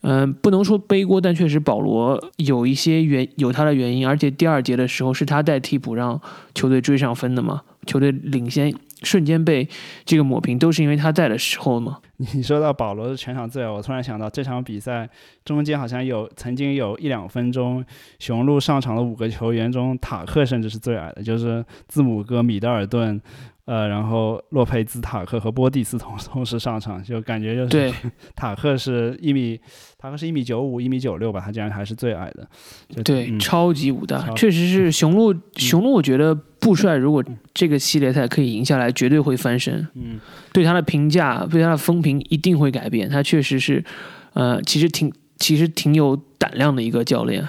[0.02, 6.20] 嗯，不能说背锅，但确实保罗有一些原有他的原因，而且第二节的时候是他带替补让
[6.54, 8.74] 球队追上分的嘛，球队领先。
[9.02, 9.68] 瞬间被
[10.04, 11.98] 这个抹平，都是因为他在的时候吗？
[12.34, 15.08] 你说到保罗是全场最矮，我突然想到这场比赛
[15.44, 17.84] 中间好像有曾经有一两分钟，
[18.18, 23.20] 雄鹿上场的五个球员中，塔克甚至是最矮的，就是字母哥、米德尔顿。
[23.66, 27.94] 呃，然后洛佩兹、塔克和波蒂斯同 同时上场，就感觉就是
[28.34, 29.60] 塔克是一米，
[29.98, 32.48] 塔克是一米九五、一米九六吧，他竟然还是最矮的。
[33.04, 35.34] 对，超级武大，确实是雄鹿。
[35.56, 37.22] 雄鹿，我觉得布帅如果
[37.54, 39.86] 这个系列赛可以赢下来，绝对会翻身。
[39.94, 40.18] 嗯，
[40.52, 43.08] 对他的评价，对他的风评一定会改变。
[43.08, 43.84] 他确实是，
[44.32, 47.46] 呃，其实挺，其实挺有胆量的一个教练。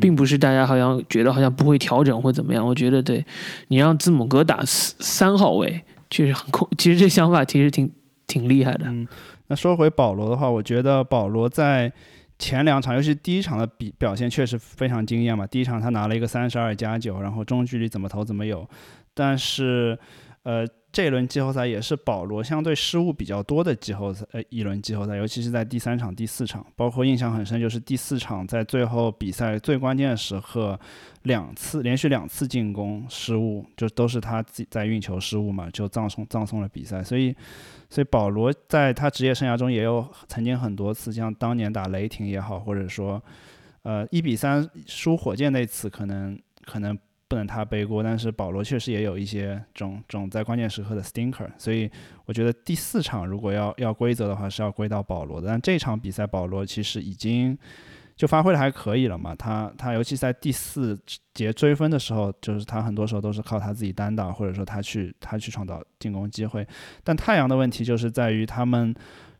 [0.00, 3.24] 并不是大家好像觉得好像不会调整或怎么样，我觉得对
[3.68, 7.90] 你让字母哥打三号位确实很恐，其实这想法其实挺
[8.26, 8.86] 挺厉害的。
[8.86, 9.06] 嗯，
[9.48, 11.92] 那说回保罗的话，我觉得保罗在
[12.38, 15.46] 前两场，尤其第一场的比表现确实非常惊艳嘛。
[15.46, 18.68] 第一场他拿了一个三十二加九，然后中距离怎么投怎么有，
[19.14, 19.98] 但是
[20.42, 20.66] 呃。
[20.92, 30.78] 这一轮季后赛也是保罗相对失误比较多的季后赛，呃，一轮季后赛，尤其是在第三场、第四场，包括印象很深就是第四场在最后比赛最关键的时刻，
[31.22, 37.02] 两次连续两次进攻失误，就都是他自己在运球失误嘛，就葬送葬送了比赛。
[37.02, 37.34] 所以，
[37.88, 43.22] 所以保罗在他职业生涯中也有曾经很多次，像当年打雷霆也好，或者说，
[43.82, 46.98] 呃，一比三输火箭那次，可能可能。
[47.32, 51.90] 不能他背锅，但是保罗确实也有一些种种在关键时刻的 stinker，所以
[52.26, 55.48] 我觉得第四场如果要要规则的话是要归到保罗的。
[55.48, 57.56] 但这场比赛保罗其实已经
[58.16, 60.98] 就发挥的还可以了嘛，他他尤其在第四
[61.32, 66.66] 节追分的时候，就是他很多时候都是靠他自己单打，或者说他去他去创造进攻机会。
[67.02, 68.94] 但太阳的问题就是在于他们。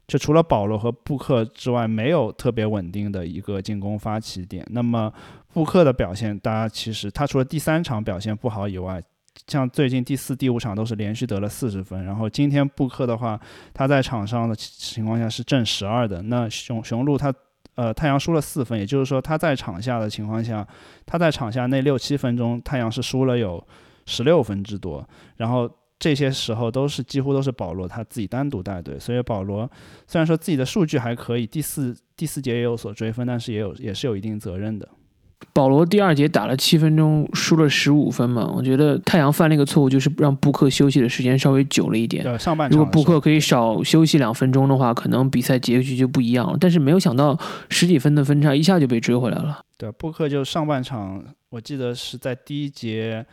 [0.08, 4.66] 就除了保罗和布克之外，没有特别稳定的一个进攻发起点。
[4.70, 5.10] 那么
[5.52, 9.02] 布克的表现，大家其实他除了第三场表现不好以外，
[9.46, 12.04] 像最近第四、第五场都是连续得了四十分。
[12.04, 13.38] 然后今天布克的话，
[13.72, 16.22] 他在场上的情况下是正十二的。
[16.22, 17.32] 那雄雄鹿他
[17.74, 20.66] 呃太阳输了四分，也就是说他在场下的情况下，
[21.06, 23.66] 他在场下那六七分钟，太阳是输了有
[24.06, 25.08] 十六分之多。
[25.36, 25.70] 然后。
[26.02, 29.70] 这些时候都是几乎都是保罗他自己单独带队，所以保罗
[30.08, 34.88] 虽然说自己的数据还可以，第四第四节也有所追分，但是也有也是有一定责任的。
[35.52, 42.22] 保罗第二节打了七分钟，输了十五分嘛，我觉得太阳犯了一个错误，就是让布克休息的时间稍微久了一点。
[42.22, 46.56] 对，上半场如果布克可以少休息两分钟的话，可能比赛结局就不一样了。
[46.60, 49.60] 但是没有想到十几分的分差一下就被追回来了。
[49.76, 53.24] 对，布克就上半场，我记得是在第一节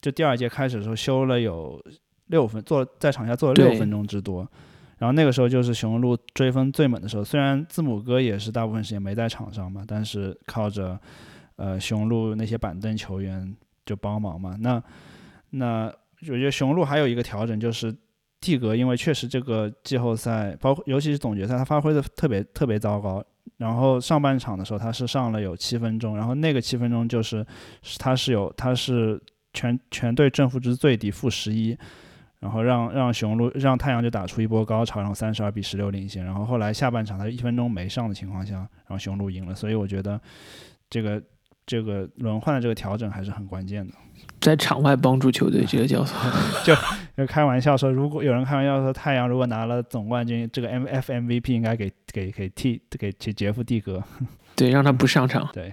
[0.00, 1.80] 就第二节开始的时候休了有。
[2.28, 4.48] 六分做在场下做了六分钟之多，
[4.96, 7.22] 然后那个时候就是雄鹿追分最猛的时候。
[7.22, 10.98] 虽然字母哥也是大部分时间没在场上嘛，但是靠着
[11.56, 14.56] 呃雄鹿那些板凳球员就帮忙嘛。
[14.60, 14.82] 那
[15.50, 17.94] 那我觉得雄鹿还有一个调整就是
[18.40, 23.24] 蒂格，因为确实这个季后赛包括尤其是总决赛他发挥的特别特别糟糕。
[23.56, 27.46] 然后上半场的时候他是上了有七分钟，然后那个七分钟就是
[27.98, 29.20] 他是有他是
[29.52, 31.76] 全全队正负值最低负十一。
[32.40, 36.24] 然后让让雄鹿让太阳就打出一波高潮，然后三十二比十六领先。
[36.24, 39.54] 然后后来下半场他一分钟没上的情况下，然后雄鹿赢了。
[39.54, 40.20] 所以我觉得
[40.90, 41.22] 这个
[41.72, 43.94] 这个轮换的这个调整还是很关键的，
[44.40, 46.14] 在场外帮助球队这个叫做。
[46.62, 46.74] 就
[47.16, 54.04] 就开玩笑说，如果有人开玩笑说太阳如果拿了总冠军，这个 M F M V P 应该给给给替给杰杰夫蒂格，
[54.54, 55.48] 对，让他不上场。
[55.54, 55.72] 对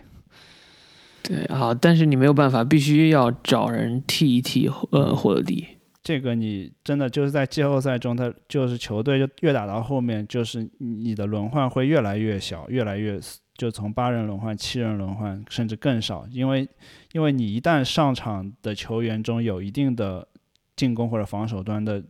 [1.22, 5.68] 对啊，但是你没有办法，必须要找人替一替呃霍勒迪。
[6.02, 13.20] 这个你真的就是在季后赛中，他就是球队就越打到后面，就是你的轮换会越来越小，越来越
[13.60, 16.68] 就从八人轮换、七人轮换，甚至更少，因为
[17.12, 20.26] 因为你一旦上场的球员中有一定的
[20.78, 22.02] 进攻或者防守端的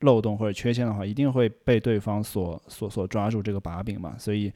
[0.00, 4.50] 漏洞或者缺陷的话，一定会被对方所所所抓住这个把柄嘛，所以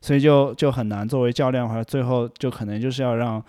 [0.00, 3.44] 所以就就很难作为教练的话，最后就可能就是要让。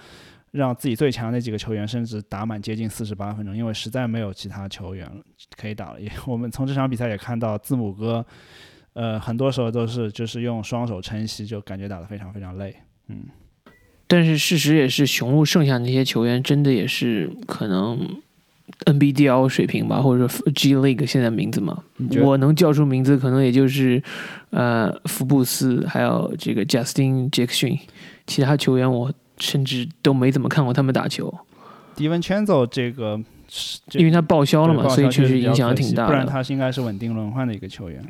[0.52, 5.06] 让自己最强那几个球员甚至打满接近四十八分钟，因为实在没有其他球员
[5.58, 6.00] 可以打了。
[6.00, 8.26] 也我们从这场比赛也看到字母哥，
[8.96, 12.76] 呃，很多时候都是就是用双手撑膝，就感觉打得非常非常累。
[13.08, 13.26] 嗯，
[14.08, 18.18] 但是事实也是，雄鹿剩下那些球员真的也是可能
[18.86, 21.84] NBDL 水平吧，或者说 G League 现在名字嘛，
[22.24, 24.02] 我能叫出名字可能也就是
[24.50, 27.80] 呃福布斯，还有这个 Justin Jackson，
[28.26, 29.14] 其他球员我。
[29.38, 31.38] 甚至都没怎么看过他们打球。
[31.94, 33.20] 迪文圈走这个，
[33.92, 36.08] 因为他报销了嘛，所以确实影响挺大的。
[36.08, 38.02] 不然他是应该是稳定轮换的一个球员。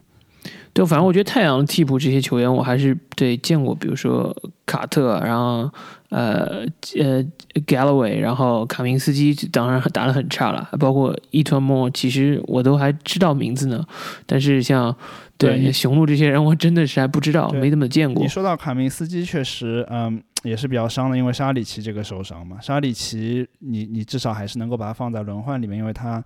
[0.75, 4.35] 对，反正我觉得太阳替补这些球员，我还是对见过，比如说
[4.65, 5.71] 卡特，然后
[6.09, 6.65] 呃
[6.97, 7.23] 呃
[7.65, 10.67] Galloway，然后卡明斯基，当然打得很差了。
[10.77, 13.85] 包括伊托莫，其实我都还知道名字呢。
[14.25, 14.93] 但是像
[15.37, 18.21] 对雄鹿这些人，我真的是还不知道，没怎么见过。
[18.21, 20.21] 你说到卡明斯基，确实，嗯。
[20.43, 22.57] 也是比较伤的，因为沙里奇这个受伤嘛。
[22.61, 26.23] 沙里奇，你你至少还是能够把他放在轮换里面，因为他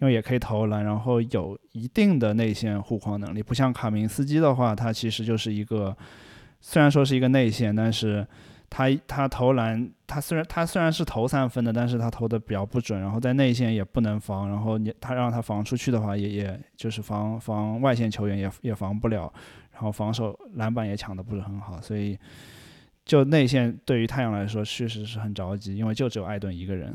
[0.00, 3.42] 因为也可以投篮，然后有一定的内线护框能力。
[3.42, 5.96] 不像卡明斯基的话，他其实就是一个
[6.60, 8.26] 虽然说是一个内线，但是
[8.68, 19.32] 他他投篮，他虽然他虽然是投三分的，但是他投的比较不准，然后在内线也不能防，然后你他让他防出去的话，也也就是防防外线球员也也防不了，
[19.72, 22.18] 然后防守篮板也抢的不是很好，所以。
[23.06, 26.92] 就内线对于太阳来说，确实是很着急，因为就只有艾顿一个人。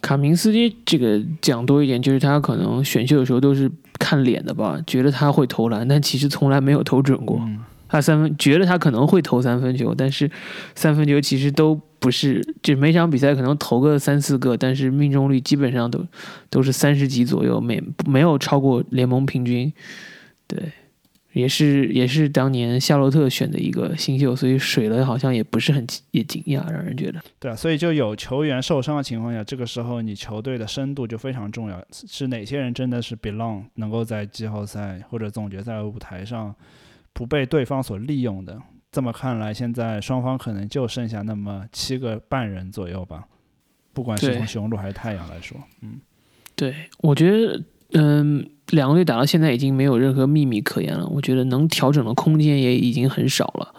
[0.00, 7.40] 卡明斯基这个讲多一点，就是他可能选秀的时候都是看脸的吧，觉得他会投篮，但其实从来没有投准过。
[7.88, 10.30] 他三分觉得他可能会投三分球，但是
[10.74, 16.04] 三分球其实都不是，就每场比赛可能投个三四个，但是命中率基本上都
[16.48, 19.72] 都是三十几左右，没没有超过联盟平均。
[20.46, 20.72] 对。
[21.32, 27.20] 也是也是当年夏洛特选的一个新秀，所以水了好像也不是很也惊讶，让人觉得。
[27.38, 31.80] 对啊，所以就有球员受伤的情况下，这个时候你球队的深度就非常重要。
[31.92, 36.52] 是哪些人真的是 belong 能够在季后赛或者总决赛舞台上
[37.12, 38.60] 不被对方所利用的？
[38.90, 43.24] 这么看来，现在双方可能就剩下那么七个半人左右吧。
[43.92, 46.00] 不管是从雄鹿还是太阳来说，嗯，
[46.56, 47.62] 对，我觉得，
[47.92, 48.50] 嗯。
[48.70, 53.74] 两个队打到现在已经没有任何秘密可言了，我觉得能调整的空间也已经很少了。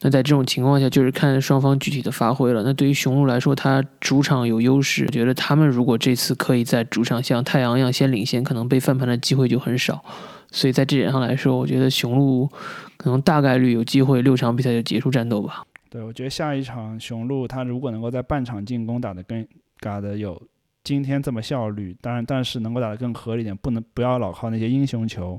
[0.00, 2.62] 那在这种情况下，就是看双方具体的发挥了。
[2.62, 10.04] 那对于雄鹿来说，他主场有优势，觉得他们如果这次可以在主场像太阳一样先领先，可能被翻盘的机会就很少。
[10.52, 12.48] 所以在这点上来说，我觉得雄鹿
[12.96, 15.64] 可能大概率有机会六场比赛就结束战斗吧。
[15.90, 19.44] 对，我觉得下一场雄鹿他如果能够在半场进攻打得更
[19.80, 20.40] 打得有。
[20.88, 25.38] 今天这么效率，当然，但是能够打得更合理点，不能不要老靠那些英雄球，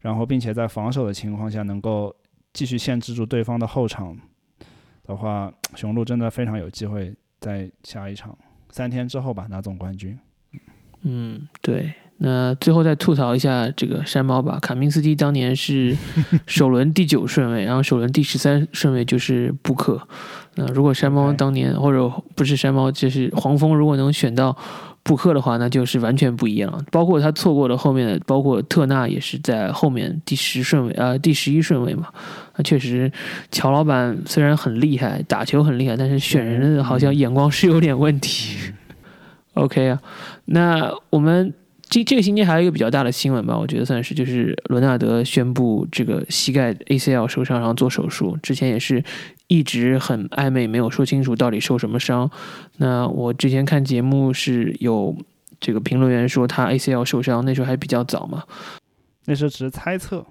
[0.00, 2.12] 然后并且在防守的情况下能够
[2.52, 4.18] 继续限制住对方的后场
[5.04, 8.36] 的话， 雄鹿真的非常有机会在下一场
[8.70, 10.18] 三天之后吧拿总冠军。
[11.02, 11.94] 嗯，对。
[12.24, 15.96] 那最后再吐槽一下这个山猫吧，卡明斯基当年是
[16.46, 20.00] 首轮第九顺位，然后首轮第十三顺位就是布克。
[20.54, 24.56] 那如果山猫当年或者不是山猫，就是黄蜂，如果能选到
[25.02, 26.84] 布克的话，那就是完全不一样。
[26.92, 32.06] 包括他错过了后面的，包括特纳也是在后面第十顺位呃，第十一顺位嘛。
[32.54, 33.10] 那确实，
[33.50, 38.72] 乔老板虽然很厉害，打球很厉害，但是选人好像眼光是有点问题。
[39.54, 40.00] OK 啊，
[40.44, 41.52] 那我们。
[41.92, 48.34] 这这个星期还有一个比较大的新闻吧，我觉得算是就是伦纳德宣布这个膝盖 ACL 受伤，然后做手术。
[48.42, 49.04] 之前也是
[49.46, 52.30] 一直很暧昧，没有说清楚到底受什么伤。
[52.78, 55.14] 那我之前看节目是有
[55.60, 58.42] 这个评论员说他 ACL 受伤，那时候还比较早嘛，
[59.26, 60.24] 那时候只是猜测。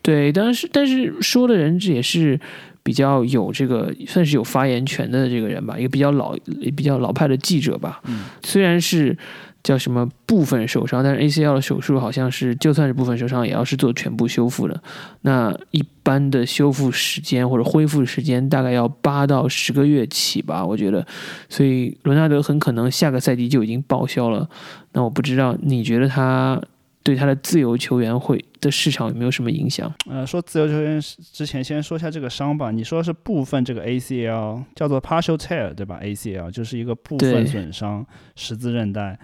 [0.00, 2.40] 对，但是但是说的人这也是
[2.82, 6.34] 比较有这个算是有发言权的这个人吧，一个比较老
[6.74, 8.00] 比较老派的记者吧。
[8.06, 9.14] 嗯，虽然是。
[9.62, 11.02] 叫什么部分受伤？
[11.04, 14.82] 但是 ACL 的手术好像是，就算是部分受伤，也要是做全部修复的。
[15.22, 21.06] 那一般的修复时间或者恢复时间大概要八到十个月起吧，我觉得。
[21.48, 24.48] 所以伦纳德很可能下个赛季就已经报销了。
[24.92, 26.60] 那我不知道，你觉得他
[27.02, 29.92] 对他的自由球员会的市场有没有什么影响？
[30.08, 31.00] 呃，说自由球员
[31.32, 32.70] 之前，先说一下这个伤吧。
[32.70, 38.04] 你说是部分这个 ACL 叫做 partial tear 对吧？ACL 就是一个部分损伤，
[38.36, 39.18] 十字韧带。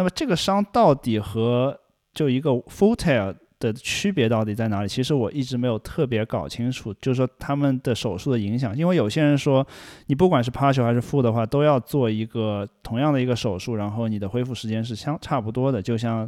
[0.00, 1.78] 那么这个伤到底和
[2.14, 4.88] 就一个 full tear 的区别到底在哪里？
[4.88, 8.74] 其实我一直没有特别搞清楚，就是说他们的手术的影响。
[8.74, 9.66] 因为有些人说，
[10.06, 16.26] 你不管是 partial 还是 full 的话，都要做一个同样的一个手术，然后你的恢复时间是相差不多的，就像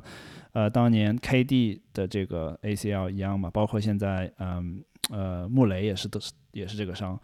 [0.53, 3.51] 呃当年 KD 的这个 ACL 一样嘛。
[3.51, 7.19] 包括现在嗯呃，穆雷也是都是也是这个伤。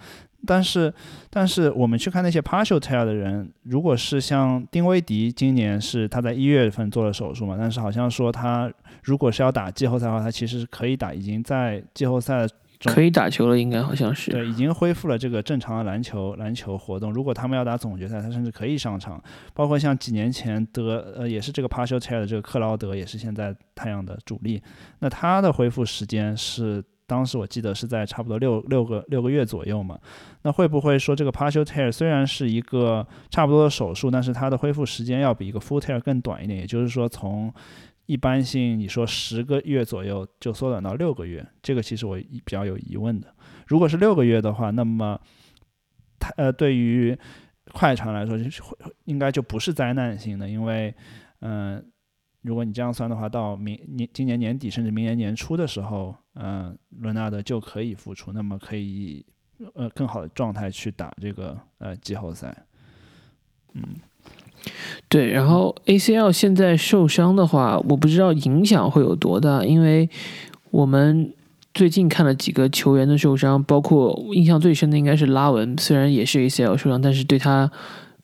[0.47, 0.93] 但是，
[1.31, 8.72] 但是我们去看那些 partial tear 的人，如果是像丁威迪，今年是他在一月份做了手术嘛，但是好像说他
[9.03, 12.47] 如果是要打季后赛的话，他其实是可以打，已经在季后赛
[12.85, 17.12] 可以打球了，应该好像是对，已经恢复了这个正常的篮球篮球活动。
[17.12, 19.20] 如果他们要打总决赛，他甚至可以上场。
[19.53, 24.62] 包括像几年前得呃也是这个 partial tear 的这个克劳德，也是现在太阳的主力，
[25.01, 26.83] 那他的恢复时间是。
[27.09, 29.99] 当时我记得是在差不多六六个六个月左右嘛，
[30.43, 36.59] 那会不会说这个 partial tear 虽然是一个差不多的手术，但是它的恢复时间要比一个 full tear 更短一点？
[36.61, 37.51] 也就是说，从
[38.05, 43.35] 一般性你说十个月左右就缩短到六个月，这个其实我比较有疑问的。
[43.67, 45.19] 如果是六个月的话，那么
[46.19, 47.19] 它呃对于
[47.73, 50.95] 快船来说就会应该就不是灾难性的，因为
[51.41, 51.83] 嗯。
[52.49, 59.23] 如果你这样算的话，到明年今年年底甚至明年年初的时候，嗯，伦纳德就可以复出，那么可以
[59.75, 62.65] 呃更好的状态去打这个呃季后赛。
[63.75, 63.83] 嗯，
[65.11, 65.31] 对。
[65.31, 70.09] 然后 ACL 现在受伤的话，我不知道影响会有多大，因为
[70.71, 71.35] 我们
[71.75, 77.71] 最近看了几个球员的受伤，包括印象最深的应该是拉文，虽然也是 ACL 受伤，但是对他。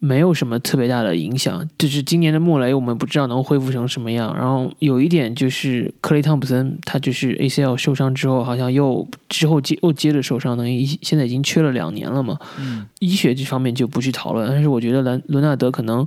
[0.04, 4.36] 没有什么特别大的影响，就是今年的穆雷，我们不知道能恢复成什么样。
[4.36, 12.38] 然后有一点就是克雷汤普森，他就是 ACL 受伤之后，好像又之后接又接着受伤，等于现在已经缺了两年了嘛。
[12.60, 16.06] 嗯，医学这方面就不去讨论，但是我觉得兰伦纳德可能，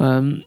[0.00, 0.42] 嗯，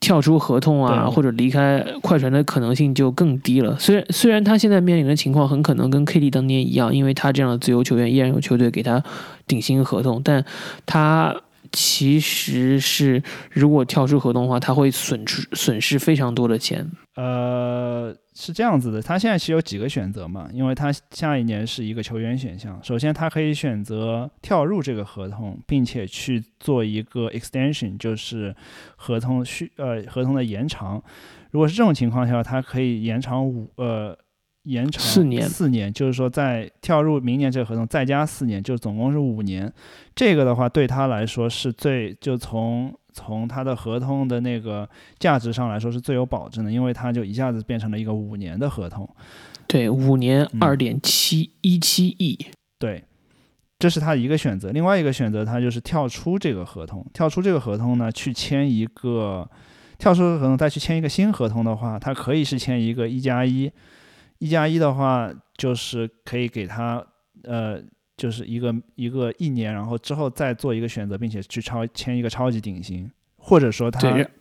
[0.00, 3.78] 跳出合同啊，或者离开快船的可能性就更低了。
[3.78, 9.04] 虽然虽然他现在面临的情况很可能跟 KD 当年一样，因为他这样的自由球员依然有球队给他
[9.46, 10.42] 顶薪合同，但
[10.86, 11.36] 他。
[11.72, 16.86] 其实是，如果跳出合同的话，他会损失损失非常多的钱。
[17.16, 22.78] 呃，是这样子的，他现在其实有几个选择嘛，因为他下一年是一个球员选项。
[22.82, 28.54] 首先，他可以选择跳入这个合同，并且去做一个 extension，就是
[28.96, 31.02] 合同续呃合同的延长。
[31.50, 34.16] 如果是这种情况下，他可以延长五呃。
[34.64, 39.72] 延长四年，四年，就是说在跳入明年这个合同再加四年，就总共是五年。
[40.14, 44.88] 这个的话对他来说是最，就从从他的合同的那个
[45.18, 49.08] 价值上来说是最有保证的，因为他就一下子变成了一个五年的合同。
[49.66, 52.38] 对，五年二点七一七亿。
[52.78, 53.02] 对，
[53.80, 54.70] 这是他一个选择。
[54.70, 59.50] 另外一个选择，他就是跳出这个合同，跳出这个合同呢，去签一个
[59.98, 63.68] 跳出合同再去签一个新合同的话，他可以是签一个一加一。
[64.42, 67.00] 一加一的话，就是可以给他，
[67.44, 67.80] 呃，
[68.16, 74.00] 就是一个一个一年，然后之后再做一个选择，并且去超签一个超级顶薪，或者说他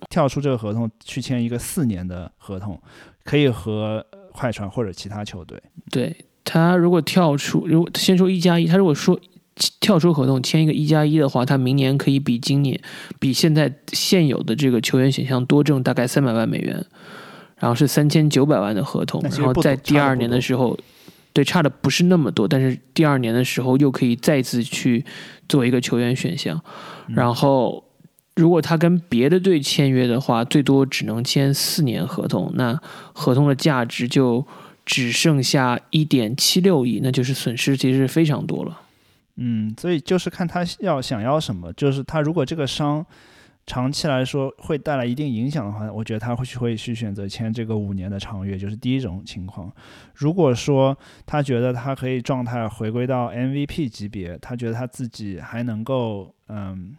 [0.09, 2.81] 跳出这个合同去签一个四年的合同，
[3.23, 5.61] 可以和快船或者其他球队。
[5.91, 9.19] 对他如果跳出，如果先说一加一，他如果说
[9.79, 12.81] 跳出合同签一个一加一的话，他明年可以比今年
[13.19, 16.83] 比现在现有的这个球员选项多挣大概三百万美元。
[17.62, 20.76] 然后是三千九百万的合同，然后在第二年的时候，
[21.32, 25.05] 对差的不是那么多，但是第二年的时候又可以再次去
[25.47, 26.59] 做一个球员选项。
[27.09, 27.84] 然后
[28.36, 32.76] 如果他跟别的队签约的话，最多只能签四年合同，那
[33.14, 34.43] 合同的价值就
[34.84, 38.82] 只剩下一点七六亿，那就是损失其实是非常多了。
[39.36, 43.05] 嗯，所以就是看他要想要什么，就是他如果这个伤。
[43.72, 49.72] 长期来说会带来一定影响的话，我觉得他会去会去选择签这个五年的长约，就是第一种情况。
[50.13, 50.93] 如果说
[51.26, 56.97] 他觉得他可以状态回归到 MVP 级别，他觉得他自己还能够嗯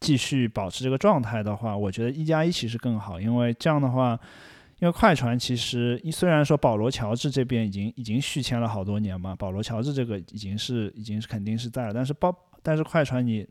[0.00, 4.18] 继续保持这个状态的话，我觉得一加一其实更好，因为这样的话，
[4.78, 12.34] 因为快船其实虽然说保罗乔治这边已经已经续签了好多年嘛，保罗乔治这个已经是已经是肯定是在了，但是包。
[12.66, 13.46] 但是快船你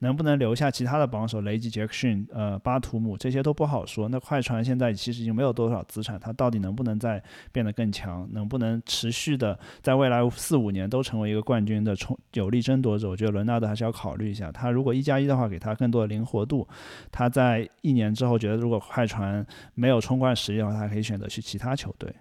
[0.00, 4.10] 能不能留下其他的榜首雷吉杰克逊、呃巴图姆这些都不好说。
[4.10, 13.08] 那快船现在其实已经没有多少资产，它到底能不能再变得更强，能不能持续的在未来四五年都成为一个冠军的冲有力争夺者？
[13.08, 14.52] 我觉得伦纳德还是要考虑一下。
[14.52, 16.68] 他如果一加一的话，给他更多的灵活度，
[17.10, 22.14] 他在一年之后觉得如果快船没有冲冠实力的话，他可以选择去其他球队。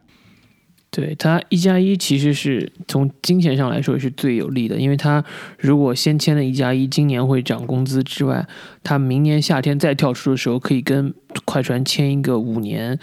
[0.90, 5.24] 对他一加一其实是从金钱上来说是最有利的，因为他
[5.60, 8.48] 如果先签了一加一，今年会涨工资之外，
[8.84, 11.14] 他明年夏天再跳出的时候，可以跟
[11.46, 12.98] 快船签一个五年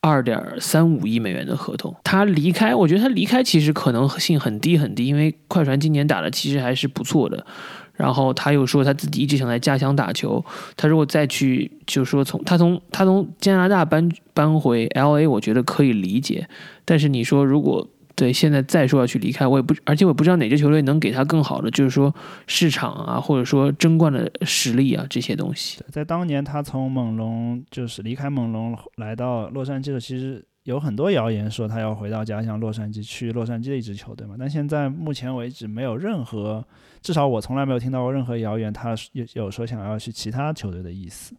[0.00, 1.94] 二点三五亿美元的合同。
[2.02, 7.46] 他离开，我觉得他离开其实可能性很低很低，因为快船今年打的其实还是不错的。
[7.94, 10.44] 然后他又说他自己一直想在家乡打球，
[10.76, 16.48] 他如果再去，就说从他从他从加拿大搬搬回 L A，我觉得可以理解。
[16.84, 22.14] 但是你说如果对，现在再说要去离开，我也不，而且我不知道哪支球队能给他更好的，就是说
[22.46, 25.80] 市场啊，或者说争冠的实力啊这些东西。
[25.90, 34.34] 在当年他从猛龙就是离开猛龙来到洛杉矶的，其实有很多谣言说他要回到家乡洛杉矶去洛杉矶的一支球队嘛。
[34.38, 36.66] 但现在目前为止没有任何，
[37.02, 41.34] 至少我从来没有听到过任何谣言，他有有说想要去其他球队的意思。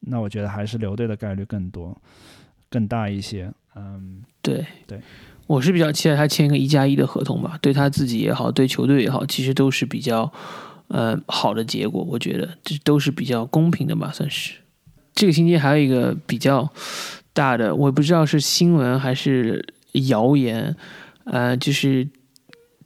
[0.00, 1.96] 那我觉得还是留队的概率更多、
[2.68, 3.50] 更大一些。
[3.74, 5.00] 嗯，对对。
[5.46, 10.30] 我是比较期待他签一个一加一的合同吧，对他自己也好，对球队也好，其实都是比较，
[10.88, 12.02] 呃，好的结果。
[12.02, 14.54] 我觉得这都是比较公平的吧，算是。
[15.14, 16.70] 这个星期还有一个比较
[17.36, 19.62] 大的，我不知道是新闻还是
[20.08, 20.74] 谣言，
[21.24, 22.08] 呃，就是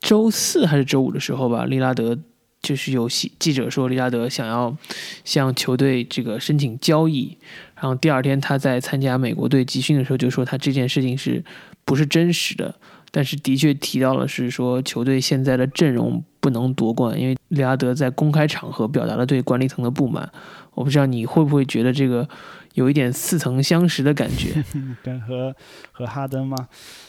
[0.00, 2.18] 周四还是周五的时候吧，利拉德
[2.60, 4.76] 就是有记者说利拉德想要
[5.24, 7.38] 向球队这个申请交易，
[7.76, 11.44] 然后第二天他在参加美国队集训的时候就说他这件事情是。
[11.82, 12.72] 不是真实的，
[13.10, 20.30] 但是的确提到了是说球队现在的阵容不能夺冠，因为利拉德在公开场合表达了对管理层的不满。
[20.74, 22.28] 我不知道你会不会觉得这个
[22.74, 24.62] 有一点似曾相识的感觉，
[25.02, 25.54] 跟和
[25.92, 26.56] 和哈登吗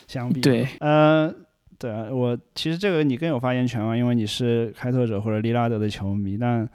[0.07, 0.41] 相比？
[0.41, 1.33] 对，呃，
[1.77, 6.37] 对啊，我其实这个你更有发言权嘛，因为你是开拓者或者利拉德的球迷。
[6.37, 6.67] 但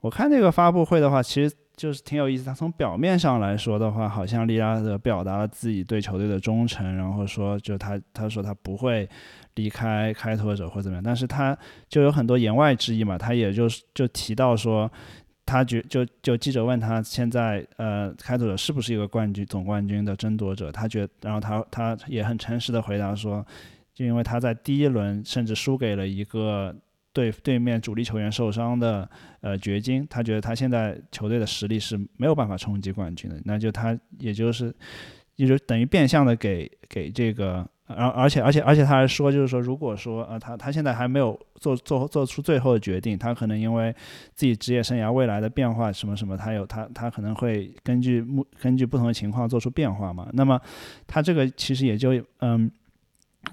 [0.00, 1.54] 我看这个发布会的话，其实。
[1.74, 9.08] 就是挺有意思，他从表面上来说的话，好像利拉德表达了自己对球队的忠诚，然后说就他他说他不会
[9.54, 11.56] 离开开拓者或怎么样，但是他
[11.88, 14.88] 就有很多言外之意嘛，他也就是就提到说，
[15.44, 23.46] 他觉就就记者问他现在呃开拓者是不是一个冠军总冠军的争夺者，他觉然后他他也很诚实的回答说，
[23.94, 26.74] 就因为他在第一轮甚至输给了一个。
[27.14, 29.06] 对对面主力球员受伤的
[29.42, 34.74] 呃掘金，他觉得他现在球队的实力是没有办法冲击冠军的，那就他也就是，
[35.36, 43.94] 也就等于变相的给给这个，而而且而且而且他还说，就是说如果说呃他他现在还没有做做做出最后的决定，他可能因为
[44.34, 50.28] 自己职业生涯未来的变化什么什么，他有他他可能会根据目根据不同的情况做出变化嘛。
[50.32, 50.60] 那么
[51.06, 52.70] 他这个其实也就嗯。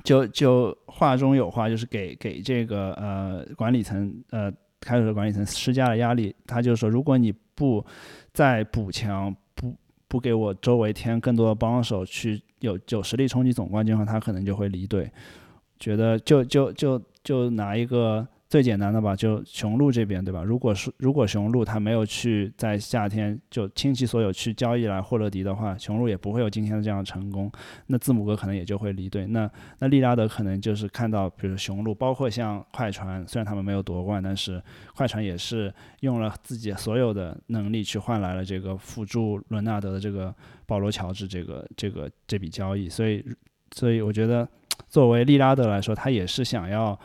[0.04, 6.34] 就就话中有话，就是给给这个呃管理层呃开始管理层施加了压力。
[6.46, 7.84] 他就说，如果你不
[8.32, 9.76] 再补强，不
[10.10, 15.10] 不给我周围添更多的帮手，去有有实力冲击总冠军的话，他可能就会离队。
[15.80, 18.28] 觉得就就就就拿一个。
[18.50, 20.44] 最简单的吧，就雄鹿这边，对吧？
[20.44, 27.52] 如果是如果雄鹿他没有去在夏天就倾其所有去交易来霍勒迪的话，雄鹿也不会有今天的这样成功。
[27.86, 29.28] 那字母哥可能也就会离队。
[29.28, 29.48] 那
[29.78, 34.60] 那利拉德可能就是看到，比如雄鹿，包括像快船，虽然他们没有夺冠，但是
[34.96, 40.34] 快船也是用了自己所有的能力去换来了这个辅助伦纳德的这个
[40.66, 42.90] 保罗乔治这个这个这笔交易。
[42.90, 43.24] 所以
[43.76, 44.50] 所以我觉得，
[44.88, 47.00] 作为利拉德来说，他也是想要。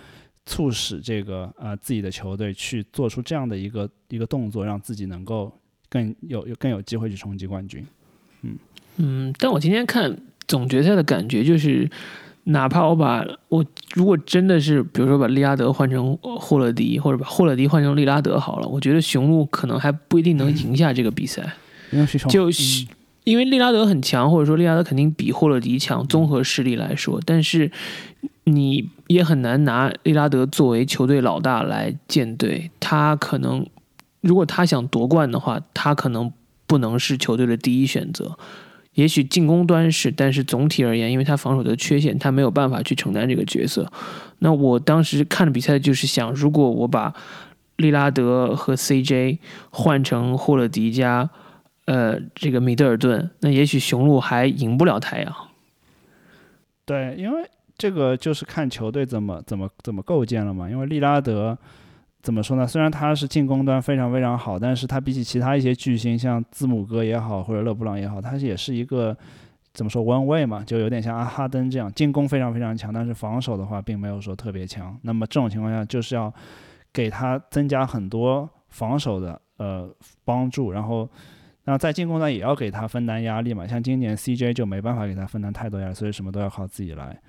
[0.47, 5.51] 促使这个呃自己的球队去做出这样的一个一个动作，让自己能够
[5.89, 7.83] 更有有更有机会去冲击冠军。
[8.43, 8.57] 嗯
[8.97, 10.15] 嗯，但我今天看
[10.47, 11.91] 总决赛的感觉就是，
[12.45, 13.65] 哪怕我把我
[13.95, 21.55] 如果真的是比如说把利拉德换成霍勒迪，或者把霍勒迪换成利拉德好了，我觉得雄鹿可能还不一定能赢下这个比赛。
[22.29, 22.51] 就
[23.25, 27.71] 因为利拉德很强，或者说利拉德肯定比霍勒迪强，综合实力来说，但是。
[28.45, 33.67] 你也很难拿利拉德作为球队老大来建队，他可能
[34.21, 36.31] 如果他想夺冠的话，他可能
[36.67, 38.39] 不能是球队的第一选择。
[38.93, 43.91] 也许进攻端是，但是总体而言，因为他防守的缺陷，他没有办法去承担这个角色。
[44.41, 47.13] 那我当时看了比赛，就是想，如果我把
[47.77, 49.39] 利拉德和 CJ
[49.71, 51.31] 换成霍勒迪加，
[51.87, 55.35] 呃，这个米德尔顿，那也许雄鹿还赢不了太阳。
[56.85, 57.49] 对，因为。
[57.77, 60.69] 这个就是看球队怎么怎么怎么构建了嘛。
[60.71, 61.57] 因为利拉德
[62.23, 62.67] 怎么说呢？
[62.67, 69.15] 虽然他是进攻端非常非常好，但是他比起其他一些巨星，像字母哥也好，或者勒布朗也好，他也是一个
[69.75, 74.99] 怎么说 one way 嘛，就有点像阿哈登这样，进攻非常非常强，但是防守的话并没有说特别强。
[75.03, 76.33] 那么这种情况下，就是要
[76.93, 79.87] 给他增加很多防守的呃
[80.25, 81.07] 帮助，然后
[81.65, 83.67] 那在进攻端也要给他分担压力嘛。
[83.67, 87.21] 像今年 CJ 就没办法给他分担太多压力，所以什么都要靠自己来。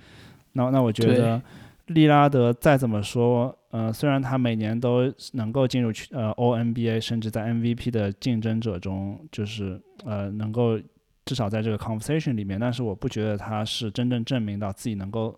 [0.56, 1.41] 那那我觉得，
[1.88, 10.80] 利拉德再怎么说，呃，虽然他每年都能够进入呃 O NBA，甚至在 MVP 的竞争者中，就是呃能够
[11.26, 15.38] 至少在这个 conversation 里面，但是我不觉得他是真正证明到自己能够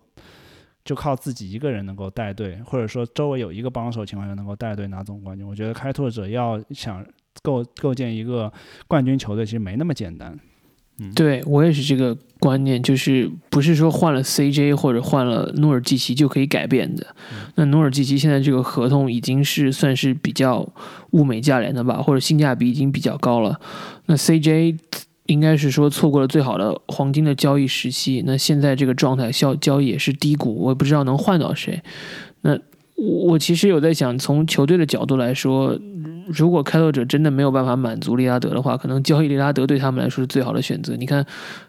[0.84, 5.46] 就靠自己一个人能够带队，或者说周围有一个帮手情况下能够带队拿总冠军。
[5.46, 7.04] 我觉得开拓者要想
[7.42, 8.50] 构构建一个
[8.86, 10.38] 冠军球队，其实没那么简单。
[11.14, 17.06] 对我也是这个观念，就是不是说换了 CJ 或者换了努尔基奇就可以改变的。
[17.54, 20.68] 那努尔基奇现在这个合同已经是算是比较
[21.12, 23.60] 物美价廉的吧，或者性价比已经比较高了。
[24.06, 24.76] 那 CJ
[25.26, 31.80] 应该是说错过了最好的黄金的交易时期，那现在这个状态交交易也是低谷，我也不知道能换到谁。
[32.40, 32.58] 那
[32.96, 35.78] 我其实有在想，从球队的角度来说。
[36.28, 40.94] 如果开拓者真的没有办法满足利拉德的话，可能交易利拉德对他们来说是最好的选择。
[40.96, 41.24] 你看，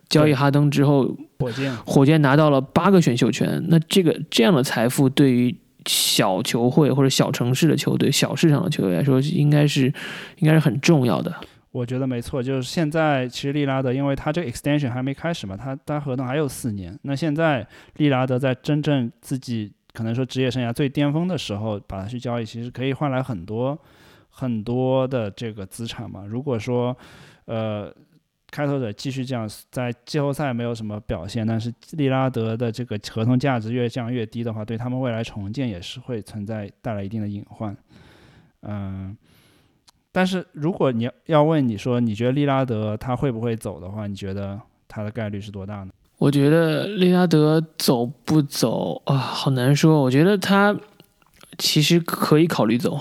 [0.09, 5.55] 交易哈登之后，火箭火箭拿到了八个选秀权，那这个这样的财富对于
[5.85, 9.85] 小球会或者小城市的球队、小市场的球队来说，应该是
[10.39, 11.33] 应该是很重要的。
[11.71, 16.97] 我觉得没错，就是现在其实利拉德，因为他这个 extension 还没开始嘛，他他合同还有四年。
[17.03, 17.65] 那现在
[17.97, 23.79] 利拉德在真正自己可能说职业生涯最巅峰的时候，把他去交易，其实可以换来很多。
[24.39, 26.95] 很多的这个资产嘛，如果说，
[27.45, 27.93] 呃，
[28.49, 37.75] 开拓者继续这样，在季后赛没有什么表现，但是利拉德的这个合同价值越降越低的话，对他们未来重建也是会存在带来一定的隐患。
[38.61, 39.15] 嗯，
[40.11, 45.91] 但是如果你要问你说，你觉得利拉德他会不会走的话，你觉得他的概率是多大呢？
[46.17, 50.01] 我觉得利拉德走不走啊，好难说。
[50.01, 50.75] 我觉得他
[51.57, 52.99] 其实可以考虑走。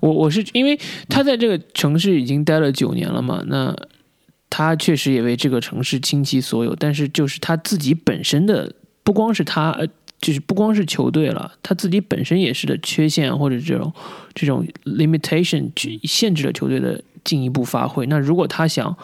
[0.00, 0.78] 我我是因为
[1.08, 3.74] 他在这个城市已经待了九年了嘛，那
[4.48, 8.72] 他确实也为这个城市倾其所有，但是就是他自己本身的
[9.02, 9.86] 不光是他，呃，
[10.20, 13.92] 就是不光是球队了，他自己本身也是的缺陷或者这种
[14.34, 18.06] 这种 limitation 去限制了球队的进一步发挥。
[18.06, 18.96] 那如果他想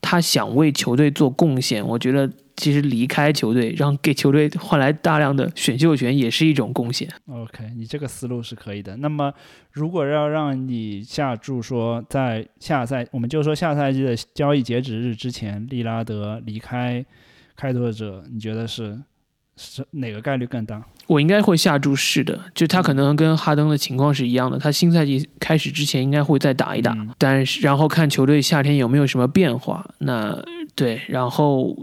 [0.00, 2.30] 他想为球队做贡献，我觉得。
[2.56, 7.08] 其实离开球队，让给球队换来大量的选秀权，也是一种贡献。
[7.26, 8.96] OK，你这个思路是可以的。
[8.98, 9.32] 那么，
[9.72, 17.04] 如果要让你下注说，在下赛，我们就说下赛季的交易截止日之前，利拉德离开
[17.56, 19.00] 开拓者，你觉得是
[19.56, 20.84] 是哪个概率更大？
[21.06, 29.88] 我应该会下注是的，就他可能跟哈登的情况是一样的，他新赛季开始之前应该会再打一打，但是然后看球队夏天有没有什么变化。
[29.98, 30.38] 那
[30.74, 31.76] 对，然后。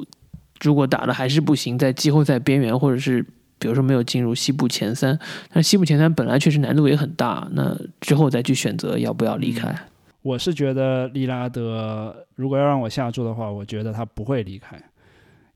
[0.61, 3.21] 如果打的还是不行，在季后赛边缘，或者是
[3.57, 5.17] 比如说没有进入西部前三，
[5.53, 9.73] 那西部前三本来确实难度也很大，那之后再去选择要不要离开。
[10.21, 14.77] 我是觉得利拉德，如果要让我下注的话，我觉得他不会离开，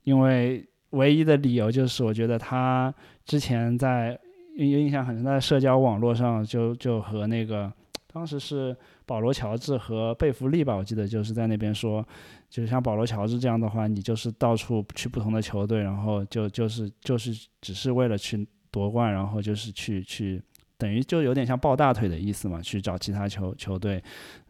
[0.04, 2.92] 因为唯一的理由就是我觉得他
[3.26, 4.18] 之前在
[4.56, 7.70] 印象很深，在社交网络上就就和那个
[8.12, 8.74] 当时是
[9.04, 12.06] 保罗乔治和贝弗利吧，我记得就是在那边说。
[12.54, 20.40] 就像保罗·乔治这样的话，你就是到处去不同的球队，然后就就是就是只是为了去夺冠，然后就是去去
[20.78, 24.00] 等于就有点像抱大腿的意思嘛，去找其他球球队。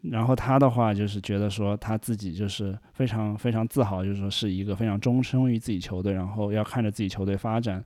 [0.03, 7.83] 然后他的话就是觉得说他自己就是非常非常自豪，就是说是一个非常忠诚于自己球队，然后要看着自己球队发展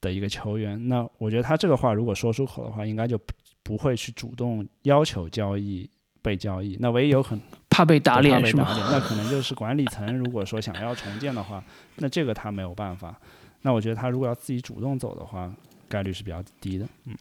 [0.00, 0.86] 的一个球员。
[0.86, 3.18] 那我觉得他这个话如果说出口的话，应该就
[3.64, 5.90] 不会去主动要求交易。
[6.22, 7.40] 被交易，那唯一有很
[7.70, 8.66] 怕被打脸是吗？
[8.90, 11.62] 那可能就是管理层如果说想要重建的话，
[11.96, 13.18] 那这个他没有办法。
[13.62, 15.50] 那我觉得他如果要自己主动走的话，
[15.88, 16.86] 概率是比较低的。
[17.06, 17.14] 嗯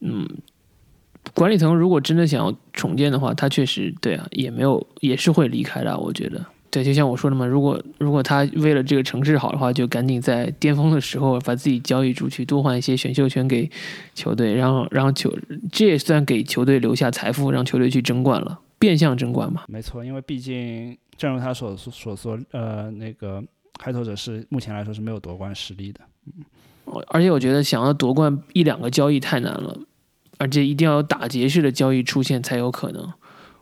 [0.00, 0.28] 嗯，
[1.32, 5.98] 管理层如果真的想要重建的话，他确实对啊，也没有也是会离开的。
[5.98, 6.44] 我觉得。
[6.70, 13.70] 对，就像我说的嘛，如果如果他为了这个城市好的话，就赶紧在巅峰的时候把自己交易出去，多换一些选秀权给
[14.12, 15.32] 球队，然后让球
[15.70, 19.62] 这也算给球队留下财富，让球队去争冠了，变相争冠嘛。
[19.66, 23.42] 没错，因为毕竟正如他所所说，呃，那个
[23.78, 26.00] 开拓者是目前来说是没有夺冠实力的。
[26.26, 26.44] 嗯，
[27.08, 29.74] 而且我觉得想要夺冠一两个交易太难了，
[30.36, 33.10] 而且一定要有打劫式的交易出现才有可能。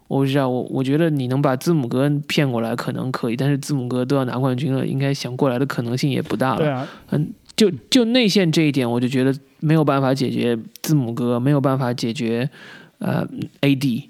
[0.08, 6.58] 我不知道，我我觉得你能把字母哥骗过来可能可以，但是字母哥都要拿冠军了，应该想过来的可能性也不大了。
[6.58, 12.50] 对啊，嗯，就就内线这一点，我就觉得没有办法解决字母哥，没有办法解决
[12.98, 13.26] 呃
[13.62, 14.08] AD，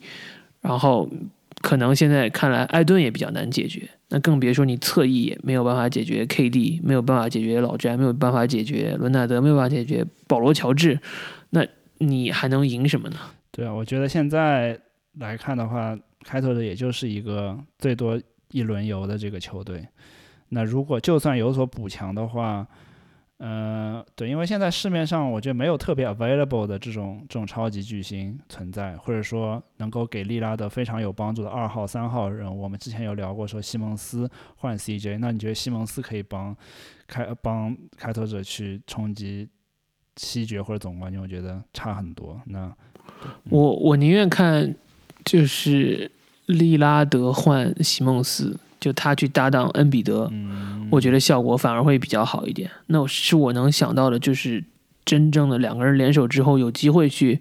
[0.62, 1.06] 然后
[1.60, 10.98] 可能现在看来艾顿也比较难解决，那更别说你侧翼也没有办法解决 KD，没有办法解决老詹，没有办法解决伦纳德，没有办法解决保罗乔治，
[11.50, 11.66] 那
[11.98, 13.16] 你还能赢什么呢？
[13.50, 14.80] 对啊，我觉得现在。
[15.20, 15.94] 来看的话，
[16.24, 18.18] 开拓者也就是一个最多
[18.50, 19.86] 一轮游的这个球队。
[20.48, 22.66] 那如果就算有所补强的话，
[23.45, 32.62] 嗯，对，因为现在市面上我觉得没有特别 available 的这种这种超级巨星存在，或者说能够给利拉德非常有帮助的二号、三号人物。
[32.62, 36.57] 我们之前有聊过，说西蒙斯换 CJ，那你觉得西蒙斯可以帮
[37.07, 39.49] 开帮开拓者去冲击
[40.14, 41.20] 七决或者总冠军？
[41.20, 42.40] 我觉得差很多。
[42.47, 42.72] 那
[43.51, 44.74] 我我宁愿看。
[45.24, 46.11] 就是
[46.47, 50.28] 利拉德换西蒙斯，就他去搭档恩比德，
[50.91, 52.68] 我觉得效果反而会比较好一点。
[52.89, 54.64] 那是我能想到的，就是
[55.05, 57.41] 真正的两个人联手之后有机会去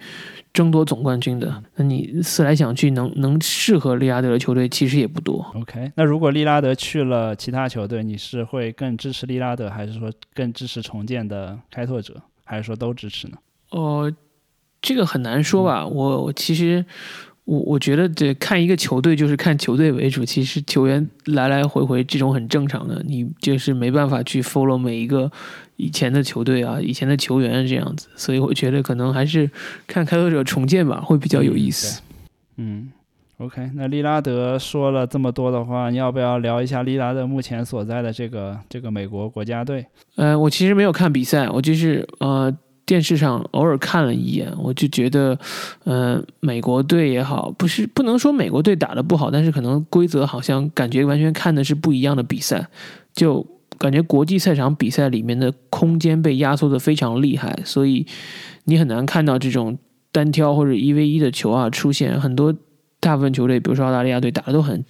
[0.54, 1.64] 争夺总冠军的。
[1.78, 5.44] 那你思来想去，能能适合利拉德的球队其实也不多。
[5.56, 13.38] OK，那如果利拉德去了其他球队，你是会更支持利拉德，还是说更支持重建的开拓者，还是说都支持呢？
[13.72, 14.14] 哦，
[14.80, 15.88] 这个很难说吧。
[15.88, 16.86] 我我其实
[17.52, 25.30] 我我觉得这看一个球队就是看球队为主，其实球员来来回回这种很正常的，你就是没办法去 follow 每一个
[25.76, 29.52] 以前的球队啊、以前的球员这样子，所以我觉得可能还是
[29.86, 32.02] 看开拓者重建吧，会比较有意思。
[32.56, 32.90] 嗯
[33.40, 39.86] ，OK，那利拉德说了这么多的话，你要不要聊一下利拉德目前所在的这个这个美国国家队？
[40.16, 42.50] 呃，我其实没有看比赛，我就是呃
[42.92, 45.40] 电视上偶尔看了一眼，我就觉得，
[45.86, 52.68] 呃，美国队也好，不是不能说美国队打得不好，但是可能规则好像感觉完全看的是不一样的比赛，
[53.14, 58.06] 就感觉国际赛场比赛里面的空间被压缩的非常厉害，所以
[58.66, 59.78] 你很难看到这种
[60.12, 62.20] 单挑或者一 v 一的球啊出现。
[62.20, 62.54] 很多
[63.00, 64.84] 大部分球队，比如说澳大利亚队打的都很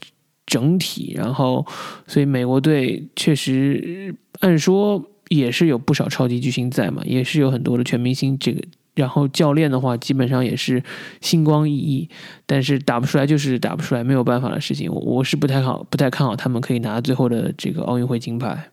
[0.47, 1.64] 整体，然后
[2.08, 8.61] 所以美国队确实按说也是有不少超级巨星在嘛，也是有很多的全明星这个。
[8.93, 10.84] 然后教练的话，基本上也是
[11.21, 12.09] 星光熠熠，
[12.45, 14.91] 但是打不出来就是打不出来，没有办法的事情。
[14.91, 18.69] 我我是不太好，不太看好他们可以拿最后的这个奥运会金牌。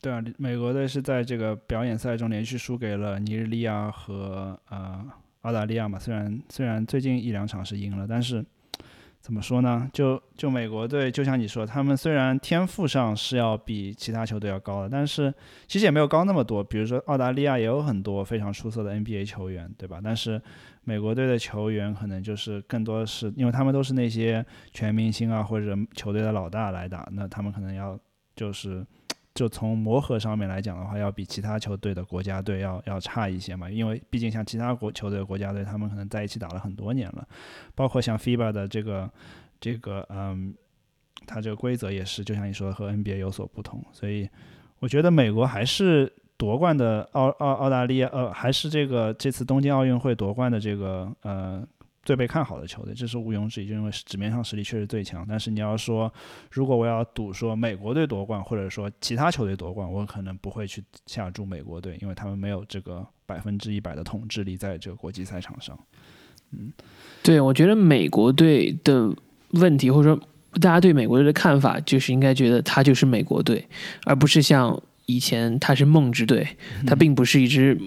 [0.00, 5.04] 对啊，美国队是在这个表演赛中连续输给了尼日利亚和呃
[5.42, 5.98] 澳大利亚嘛。
[5.98, 8.42] 虽然虽然最近一两场是赢了，但是
[9.28, 9.86] 怎么说呢？
[9.92, 15.30] 就就美国队，就像你说，他们虽然天赋上是要比其他球队要高的，但是
[15.66, 16.64] 其实也没有高那么多。
[16.64, 20.00] 比如说澳大利亚也有很多非常出色的 NBA 球员，对吧？
[20.02, 20.40] 但是
[20.84, 28.00] 美国队的球员可能就是更多是因为他们都是那些全明星啊或者球队的老大来打，那他们可能要
[28.34, 28.82] 就是。
[29.38, 37.24] 就从磨合上面来讲的话，要比其他球队的国家队要要差一些嘛，因为毕竟像其他国球队国家队，他们可能在一起打了很多年了，
[37.76, 39.08] 包括像 FIBA 的这个
[39.60, 40.52] 这个嗯，
[41.24, 44.28] 它这个规则也是，就像你说的和 NBA 有所不同，所以
[44.80, 51.64] 我觉得美国还是夺冠的澳澳澳大利亚呃，还是这个这次东京奥运会夺冠的这个呃。
[52.08, 55.26] 最被看好的球队，这是毋庸置疑，就因为纸面上实力确实最强。
[55.28, 56.10] 但是你要说，
[56.50, 65.78] 如果我要赌说美国队夺冠，或者说其他球队夺冠，我可能不会去下注美国队，因为他们没有这个百分之一百的统治力在这个国际赛场上。
[66.52, 66.72] 嗯，
[67.22, 69.14] 对，我觉得美国队的
[69.50, 70.18] 问题，或者说
[70.62, 73.68] 大家对美国队的看法，就是应该觉得他就是美国队，
[74.06, 76.56] 而不是像以前他是梦之队，
[76.86, 77.78] 他并不是一支。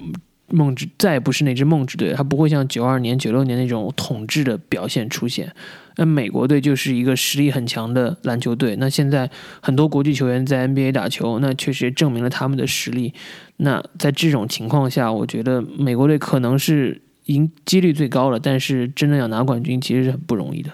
[0.52, 5.54] 梦之再也不是那支梦之队，他不会像九二年、九六年那种统治的表现出现。
[5.98, 8.76] 那美国队就是一个实力很强的篮球队。
[8.78, 9.30] 那现在
[9.62, 13.14] 很多国际球员在 NBA 打球，那确实证明了他们的实力。
[13.58, 20.72] 那在这种情况下，我觉得美国队可能是赢几率最高了，但是真的要拿冠军，其实是很不容易的。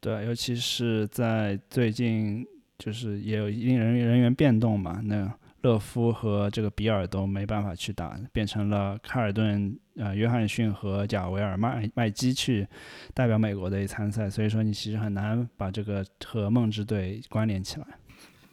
[0.00, 2.46] 对，尤其是在最近，
[2.78, 5.30] 就是也有一定人人员变动嘛，那。
[5.62, 12.64] 勒夫和这个比尔都没办法去打，变成了卡尔顿、呃约翰逊和贾维尔麦麦基去
[13.12, 17.86] 代表美国队参赛，所以说你其实很难把这个和梦之队关联起来。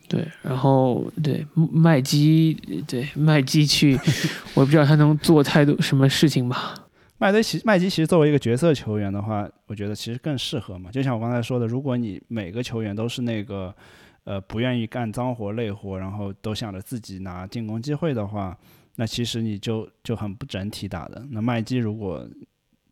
[0.08, 2.54] 对，然后对麦基，
[2.88, 3.96] 对麦基去，
[4.56, 6.74] 我不知道他能做太多什么事情吧。
[7.20, 10.92] 麦基其麦基其实作为一个角色球员的话，我觉得其实更适合嘛。
[10.92, 13.74] 就像我刚才说的，如果你每个球员都是那个。
[14.26, 18.58] 呃，不愿意干脏活累活，然后都想着自己拿进攻机会的话，
[18.96, 21.24] 那其实你就就很不整体打的。
[21.30, 22.28] 那麦基如果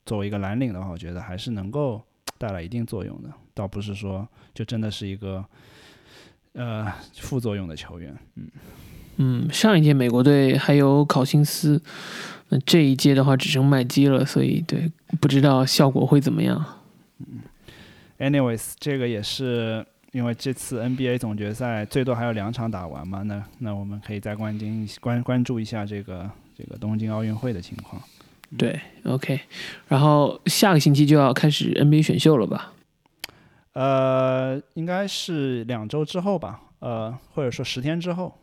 [0.05, 1.99] 作为一个蓝领的话，我觉得还是能够
[2.37, 5.43] 带来一定作用的，倒不是说就真的是一个
[6.53, 8.15] 呃副作用的球员。
[8.35, 8.51] 嗯
[9.17, 11.81] 嗯，上一届美国队还有考辛斯，
[12.49, 16.63] 那这一届的话只剩麦基了，所以对不知道效果会怎么样。
[17.17, 17.41] 嗯
[18.19, 19.83] ，anyways，这个也是。
[20.13, 27.99] 因为这次 NBA 总决赛最多还有两场打完嘛，那那我们可以再关心关关注一下这个这个东京奥运会的情况。
[28.55, 29.39] 对，OK，
[29.87, 32.73] 然后下个星期就要开始 NBA 选秀了吧？
[33.73, 38.37] 呃，应该是两周之后吧，呃，或者说十天之后。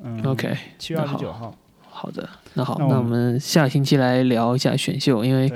[0.00, 1.52] 嗯，OK，七月二十九号。
[1.90, 5.50] 好的，那好，那我们下个星期来聊一下选秀，因为。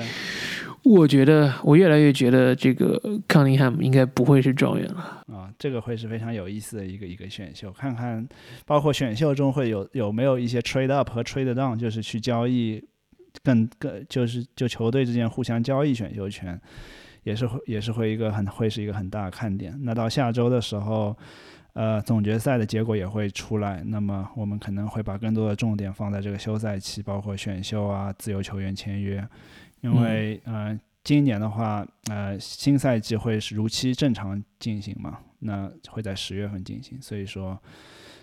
[0.83, 8.26] 我觉得我越来越觉得这个康宁汉姆应该不会是状元了啊，这个会是非常有意思的一个一个选秀，看看
[8.64, 12.83] 包括选秀中会有有没有一些 trade up 和 trade down，就是去交易
[13.43, 16.61] 更更就是就球队之间互相交易选秀权，
[17.22, 19.78] 也是会也是会一个很会是一个很大的看点。
[19.83, 21.16] 那到下周的时候，
[21.74, 29.24] 呃，总决赛的结果也会出来，那么我们可能会把更多的重点放在这个休赛期，包括选秀啊、自由球员签约，
[29.81, 37.59] 因为呃，今年的话，呃，新赛季会是如期正常进行嘛，那会在十月份进行，所以说。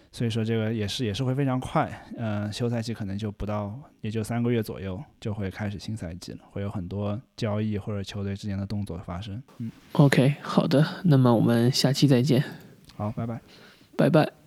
[0.10, 9.43] 所以说这个也是也是会非常快，呃，休赛期可能就不到，也就三个月左右就会开始新赛季了，会有很多交易或者球队之间的动作发生。
[9.58, 12.43] 嗯，OK，好的，那么我们下期再见。
[12.95, 13.41] 好，拜拜，
[13.95, 14.47] 拜拜。